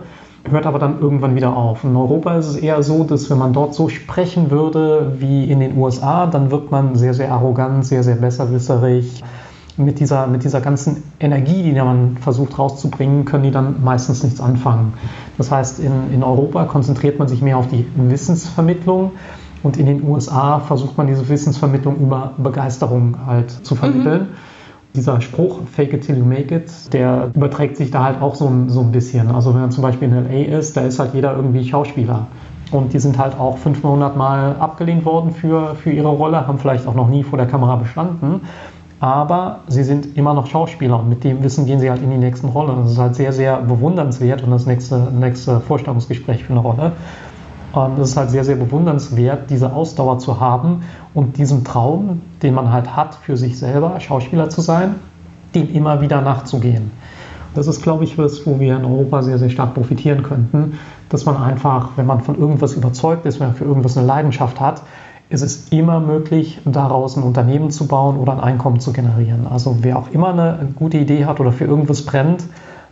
hört 0.49 0.65
aber 0.65 0.79
dann 0.79 0.99
irgendwann 0.99 1.35
wieder 1.35 1.55
auf. 1.55 1.83
In 1.83 1.95
Europa 1.95 2.35
ist 2.37 2.47
es 2.47 2.55
eher 2.57 2.81
so, 2.83 3.03
dass 3.03 3.29
wenn 3.29 3.37
man 3.37 3.53
dort 3.53 3.75
so 3.75 3.89
sprechen 3.89 4.51
würde 4.51 5.15
wie 5.19 5.45
in 5.49 5.59
den 5.59 5.77
USA, 5.77 6.27
dann 6.27 6.51
wird 6.51 6.71
man 6.71 6.95
sehr, 6.95 7.13
sehr 7.13 7.31
arrogant, 7.31 7.85
sehr, 7.85 8.03
sehr 8.03 8.15
besserwisserig. 8.15 9.23
Mit 9.77 9.99
dieser, 9.99 10.27
mit 10.27 10.43
dieser 10.43 10.59
ganzen 10.59 11.01
Energie, 11.19 11.63
die 11.63 11.71
man 11.71 12.17
versucht 12.17 12.59
rauszubringen, 12.59 13.23
können 13.23 13.43
die 13.43 13.51
dann 13.51 13.81
meistens 13.83 14.21
nichts 14.21 14.41
anfangen. 14.41 14.93
Das 15.37 15.49
heißt, 15.49 15.79
in, 15.79 16.13
in 16.13 16.23
Europa 16.23 16.65
konzentriert 16.65 17.17
man 17.19 17.29
sich 17.29 17.41
mehr 17.41 17.57
auf 17.57 17.67
die 17.69 17.85
Wissensvermittlung 17.95 19.11
und 19.63 19.77
in 19.77 19.85
den 19.85 20.03
USA 20.03 20.59
versucht 20.59 20.97
man 20.97 21.07
diese 21.07 21.29
Wissensvermittlung 21.29 21.97
über 21.97 22.33
Begeisterung 22.37 23.15
halt 23.25 23.49
zu 23.49 23.75
vermitteln. 23.75 24.23
Mhm 24.23 24.50
dieser 24.95 25.21
Spruch, 25.21 25.59
fake 25.71 25.93
it 25.93 26.05
till 26.05 26.17
you 26.17 26.25
make 26.25 26.53
it, 26.53 26.71
der 26.93 27.31
überträgt 27.33 27.77
sich 27.77 27.91
da 27.91 28.03
halt 28.03 28.21
auch 28.21 28.35
so, 28.35 28.51
so 28.67 28.81
ein 28.81 28.91
bisschen. 28.91 29.29
Also 29.29 29.53
wenn 29.53 29.61
man 29.61 29.71
zum 29.71 29.83
Beispiel 29.83 30.09
in 30.09 30.25
LA 30.25 30.57
ist, 30.57 30.75
da 30.75 30.81
ist 30.81 30.99
halt 30.99 31.13
jeder 31.13 31.35
irgendwie 31.35 31.63
Schauspieler. 31.63 32.27
Und 32.71 32.93
die 32.93 32.99
sind 32.99 33.17
halt 33.17 33.37
auch 33.37 33.57
500 33.57 34.15
Mal 34.15 34.55
abgelehnt 34.57 35.03
worden 35.05 35.31
für, 35.31 35.75
für 35.75 35.91
ihre 35.91 36.07
Rolle, 36.07 36.47
haben 36.47 36.57
vielleicht 36.57 36.87
auch 36.87 36.95
noch 36.95 37.09
nie 37.09 37.23
vor 37.23 37.37
der 37.37 37.47
Kamera 37.47 37.75
bestanden. 37.75 38.41
Aber 39.01 39.61
sie 39.67 39.83
sind 39.83 40.15
immer 40.15 40.33
noch 40.33 40.45
Schauspieler 40.45 40.99
und 40.99 41.09
mit 41.09 41.23
dem 41.23 41.43
Wissen 41.43 41.65
gehen 41.65 41.79
sie 41.79 41.89
halt 41.89 42.03
in 42.03 42.11
die 42.11 42.17
nächsten 42.17 42.47
Rolle. 42.47 42.75
Das 42.75 42.91
ist 42.91 42.97
halt 42.99 43.15
sehr, 43.15 43.33
sehr 43.33 43.57
bewundernswert 43.57 44.43
und 44.43 44.51
das 44.51 44.67
nächste, 44.67 45.11
nächste 45.11 45.59
Vorstellungsgespräch 45.59 46.43
für 46.43 46.53
eine 46.53 46.61
Rolle. 46.61 46.91
Und 47.73 47.97
es 47.99 48.11
ist 48.11 48.17
halt 48.17 48.29
sehr, 48.29 48.43
sehr 48.43 48.57
bewundernswert, 48.57 49.49
diese 49.49 49.73
Ausdauer 49.73 50.19
zu 50.19 50.39
haben 50.39 50.81
und 51.13 51.37
diesem 51.37 51.63
Traum, 51.63 52.21
den 52.43 52.53
man 52.53 52.71
halt 52.71 52.95
hat 52.95 53.15
für 53.15 53.37
sich 53.37 53.57
selber, 53.57 53.99
Schauspieler 53.99 54.49
zu 54.49 54.61
sein, 54.61 54.95
dem 55.55 55.73
immer 55.73 56.01
wieder 56.01 56.21
nachzugehen. 56.21 56.91
Das 57.53 57.67
ist, 57.67 57.81
glaube 57.81 58.03
ich, 58.03 58.17
was, 58.17 58.45
wo 58.45 58.59
wir 58.59 58.77
in 58.77 58.85
Europa 58.85 59.21
sehr, 59.23 59.37
sehr 59.37 59.49
stark 59.49 59.73
profitieren 59.73 60.23
könnten, 60.23 60.79
dass 61.09 61.25
man 61.25 61.37
einfach, 61.37 61.89
wenn 61.97 62.05
man 62.05 62.21
von 62.21 62.37
irgendwas 62.37 62.73
überzeugt 62.73 63.25
ist, 63.25 63.39
wenn 63.39 63.47
man 63.47 63.55
für 63.55 63.65
irgendwas 63.65 63.97
eine 63.97 64.07
Leidenschaft 64.07 64.59
hat, 64.61 64.83
ist 65.29 65.41
es 65.41 65.69
immer 65.69 65.99
möglich, 65.99 66.59
daraus 66.65 67.15
ein 67.15 67.23
Unternehmen 67.23 67.71
zu 67.71 67.87
bauen 67.87 68.17
oder 68.17 68.33
ein 68.33 68.39
Einkommen 68.41 68.79
zu 68.81 68.91
generieren. 68.91 69.47
Also 69.47 69.77
wer 69.81 69.97
auch 69.97 70.09
immer 70.11 70.29
eine 70.29 70.69
gute 70.75 70.97
Idee 70.97 71.25
hat 71.25 71.39
oder 71.39 71.51
für 71.53 71.65
irgendwas 71.65 72.01
brennt, 72.03 72.43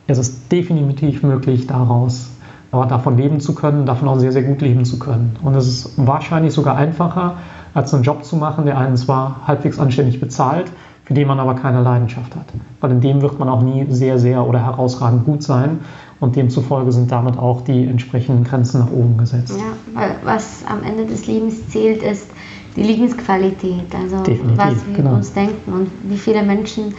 ist 0.08 0.18
es 0.18 0.48
definitiv 0.48 1.22
möglich, 1.22 1.68
daraus 1.68 2.30
aber 2.72 2.86
davon 2.86 3.18
leben 3.18 3.40
zu 3.40 3.56
können, 3.56 3.86
davon 3.86 4.08
auch 4.08 4.20
sehr, 4.20 4.32
sehr 4.32 4.44
gut 4.44 4.62
leben 4.62 4.86
zu 4.86 5.00
können. 5.00 5.36
Und 5.44 5.56
es 5.56 5.68
ist 5.68 5.94
wahrscheinlich 5.98 6.54
sogar 6.54 6.76
einfacher, 6.76 7.38
als 7.74 7.94
einen 7.94 8.04
Job 8.04 8.24
zu 8.24 8.36
machen, 8.36 8.66
der 8.66 8.78
einen 8.78 8.98
zwar 8.98 9.42
halbwegs 9.48 9.80
anständig 9.80 10.20
bezahlt, 10.20 10.72
für 11.04 11.14
den 11.14 11.28
man 11.28 11.40
aber 11.40 11.56
keine 11.56 11.82
Leidenschaft 11.82 12.36
hat. 12.36 12.46
Weil 12.82 12.92
in 12.92 13.02
dem 13.02 13.22
wird 13.22 13.40
man 13.40 13.50
auch 13.50 13.64
nie 13.64 13.88
sehr, 13.90 14.20
sehr 14.20 14.46
oder 14.46 14.64
herausragend 14.64 15.26
gut 15.26 15.42
sein. 15.42 15.80
Und 16.20 16.36
demzufolge 16.36 16.92
sind 16.92 17.12
damit 17.12 17.40
auch 17.40 17.62
die 17.62 17.88
entsprechenden 17.88 18.44
Grenzen 18.44 18.82
nach 18.82 18.92
oben 18.92 19.18
gesetzt. 19.18 19.58
Ja, 19.58 20.00
weil 20.00 20.16
was 20.24 20.64
am 20.70 20.84
Ende 20.84 21.06
des 21.06 21.26
Lebens 21.28 21.70
zählt, 21.70 22.04
ist 22.04 22.30
die 22.76 22.84
Lebensqualität. 22.84 23.96
Also 23.98 24.18
Definitiv, 24.24 24.58
was 24.58 24.88
wir 24.88 24.96
genau. 24.96 25.16
uns 25.16 25.34
denken 25.34 25.74
und 25.74 25.90
wie 26.04 26.18
viele 26.18 26.44
Menschen 26.44 26.94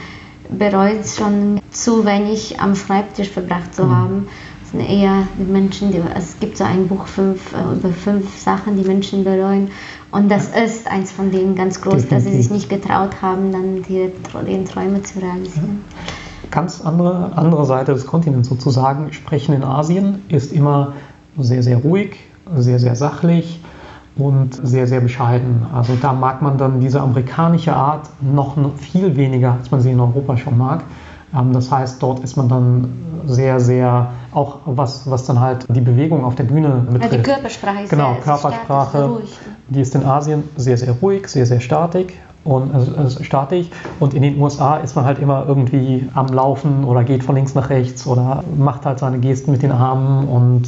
bereuen 0.48 0.98
es 1.00 1.16
schon 1.16 1.60
zu 1.70 2.04
wenig 2.04 2.58
am 2.60 2.74
Schreibtisch 2.74 3.28
verbracht 3.28 3.74
zu 3.74 3.84
mhm. 3.84 3.96
haben 3.96 4.26
sind 4.70 4.80
eher 4.80 5.26
Menschen, 5.36 5.90
die, 5.90 6.00
also 6.00 6.14
es 6.16 6.38
gibt 6.38 6.56
so 6.56 6.64
ein 6.64 6.86
Buch 6.86 7.06
fünf, 7.06 7.52
äh, 7.52 7.76
über 7.76 7.90
fünf 7.90 8.36
Sachen, 8.38 8.76
die 8.76 8.86
Menschen 8.86 9.24
bereuen. 9.24 9.70
Und 10.10 10.30
das 10.30 10.48
ist 10.48 10.86
eins 10.86 11.12
von 11.12 11.30
denen 11.30 11.54
ganz 11.54 11.80
groß, 11.80 12.02
Definitiv. 12.02 12.16
dass 12.16 12.24
sie 12.24 12.42
sich 12.42 12.50
nicht 12.50 12.68
getraut 12.68 13.22
haben, 13.22 13.52
dann 13.52 13.82
die, 13.82 14.10
die 14.46 14.64
Träume 14.64 15.02
zu 15.02 15.20
realisieren. 15.20 15.84
Ganz 16.50 16.80
andere, 16.80 17.32
andere 17.36 17.64
Seite 17.64 17.92
des 17.94 18.06
Kontinents 18.06 18.48
sozusagen. 18.48 19.12
Sprechen 19.12 19.54
in 19.54 19.62
Asien 19.62 20.22
ist 20.28 20.52
immer 20.52 20.94
sehr, 21.38 21.62
sehr 21.62 21.78
ruhig, 21.78 22.16
sehr, 22.56 22.78
sehr 22.78 22.96
sachlich 22.96 23.60
und 24.16 24.54
sehr, 24.66 24.86
sehr 24.86 25.00
bescheiden. 25.00 25.66
Also 25.72 25.96
da 26.00 26.12
mag 26.12 26.42
man 26.42 26.58
dann 26.58 26.80
diese 26.80 27.00
amerikanische 27.00 27.74
Art 27.74 28.08
noch 28.20 28.56
viel 28.76 29.16
weniger, 29.16 29.56
als 29.58 29.70
man 29.70 29.80
sie 29.80 29.92
in 29.92 30.00
Europa 30.00 30.36
schon 30.36 30.58
mag. 30.58 30.82
Ähm, 31.34 31.52
das 31.52 31.70
heißt, 31.70 32.02
dort 32.02 32.20
ist 32.20 32.36
man 32.36 32.48
dann 32.48 32.94
sehr, 33.26 33.60
sehr, 33.60 34.10
auch 34.32 34.58
was, 34.64 35.08
was 35.08 35.26
dann 35.26 35.40
halt 35.40 35.66
die 35.68 35.80
Bewegung 35.80 36.24
auf 36.24 36.34
der 36.34 36.44
Bühne 36.44 36.86
betrifft. 36.90 37.12
Ja, 37.12 37.18
die 37.18 37.22
Körpersprache 37.22 37.82
ist 37.84 37.90
Genau, 37.90 38.14
sehr, 38.14 38.22
Körpersprache, 38.22 38.98
statisch, 38.98 39.30
die 39.68 39.80
ist 39.80 39.94
in 39.94 40.04
Asien 40.04 40.44
sehr, 40.56 40.76
sehr 40.76 40.92
ruhig, 40.92 41.28
sehr, 41.28 41.46
sehr 41.46 41.60
statik 41.60 42.18
und 42.42 42.74
also, 42.74 42.94
also 42.96 43.22
statisch. 43.22 43.66
Und 43.98 44.14
in 44.14 44.22
den 44.22 44.40
USA 44.40 44.78
ist 44.78 44.96
man 44.96 45.04
halt 45.04 45.18
immer 45.18 45.44
irgendwie 45.46 46.08
am 46.14 46.28
Laufen 46.28 46.84
oder 46.84 47.04
geht 47.04 47.22
von 47.22 47.34
links 47.34 47.54
nach 47.54 47.68
rechts 47.68 48.06
oder 48.06 48.42
macht 48.56 48.86
halt 48.86 48.98
seine 48.98 49.18
Gesten 49.18 49.52
mit 49.52 49.62
den 49.62 49.72
Armen 49.72 50.26
und 50.26 50.62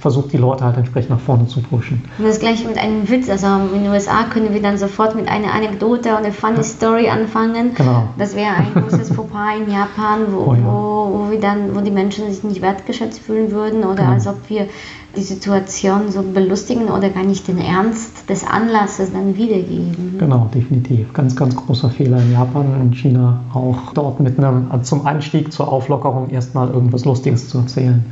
versucht 0.00 0.32
die 0.32 0.38
Leute 0.38 0.64
halt 0.64 0.78
entsprechend 0.78 1.10
nach 1.10 1.20
vorne 1.20 1.46
zu 1.46 1.60
pushen. 1.60 2.02
Und 2.18 2.26
das 2.26 2.40
gleiche 2.40 2.66
mit 2.66 2.78
einem 2.78 3.08
Witz. 3.08 3.28
Also 3.28 3.46
in 3.74 3.82
den 3.82 3.92
USA 3.92 4.24
können 4.24 4.54
wir 4.54 4.62
dann 4.62 4.78
sofort 4.78 5.14
mit 5.14 5.28
einer 5.28 5.52
Anekdote 5.52 6.08
oder 6.08 6.18
eine 6.18 6.32
funny 6.32 6.64
Story 6.64 7.08
anfangen. 7.08 7.74
Genau. 7.74 8.04
Das 8.18 8.34
wäre 8.34 8.54
ein 8.54 8.72
großes 8.74 9.12
Fauxpas 9.14 9.58
in 9.58 9.70
Japan, 9.70 10.26
wo, 10.30 10.38
oh 10.38 10.54
ja. 10.54 10.64
wo, 10.64 11.18
wo, 11.18 11.30
wir 11.30 11.40
dann, 11.40 11.76
wo 11.76 11.80
die 11.80 11.90
Menschen 11.90 12.32
sich 12.32 12.42
nicht 12.42 12.62
wertgeschätzt 12.62 13.20
fühlen 13.20 13.50
würden 13.50 13.84
oder 13.84 13.96
genau. 13.96 14.12
als 14.12 14.26
ob 14.26 14.48
wir 14.48 14.68
die 15.16 15.22
Situation 15.22 16.10
so 16.10 16.22
belustigen 16.22 16.88
oder 16.88 17.10
gar 17.10 17.24
nicht 17.24 17.48
den 17.48 17.58
Ernst 17.58 18.28
des 18.30 18.46
Anlasses 18.46 19.12
dann 19.12 19.36
wiedergeben. 19.36 20.07
Genau, 20.18 20.50
definitiv. 20.52 21.12
Ganz, 21.12 21.36
ganz 21.36 21.54
großer 21.54 21.90
Fehler 21.90 22.20
in 22.20 22.32
Japan, 22.32 22.80
in 22.80 22.92
China 22.92 23.40
auch 23.54 23.92
dort 23.94 24.20
mit 24.20 24.38
einem 24.38 24.66
also 24.70 24.84
zum 24.84 25.06
Einstieg 25.06 25.52
zur 25.52 25.72
Auflockerung 25.72 26.30
erstmal 26.30 26.70
irgendwas 26.70 27.04
Lustiges 27.04 27.48
zu 27.48 27.58
erzählen. 27.58 28.04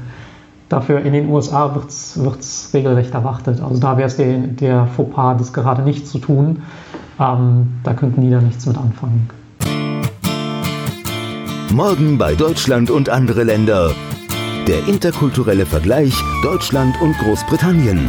Dafür 0.69 1.01
in 1.01 1.13
den 1.13 1.29
USA 1.29 1.75
wird 1.75 2.41
es 2.41 2.71
regelrecht 2.75 3.15
erwartet. 3.15 3.61
Also 3.61 3.81
da 3.81 3.97
wäre 3.97 4.09
es 4.09 4.17
der, 4.17 4.39
der 4.39 4.87
Fauxpas, 4.87 5.37
das 5.39 5.53
gerade 5.53 5.83
nicht 5.83 6.07
zu 6.07 6.19
tun. 6.19 6.63
Ähm, 7.21 7.75
da 7.85 7.95
könnten 7.95 8.21
die 8.21 8.31
da 8.31 8.41
nichts 8.41 8.67
mit 8.67 8.77
anfangen. 8.77 9.29
Morgen 11.73 12.19
bei 12.19 12.35
Deutschland 12.35 12.91
und 12.91 13.09
andere 13.09 13.45
Länder. 13.45 13.91
Der 14.67 14.89
interkulturelle 14.89 15.67
Vergleich 15.67 16.15
Deutschland 16.43 17.01
und 17.01 17.17
Großbritannien. 17.19 18.09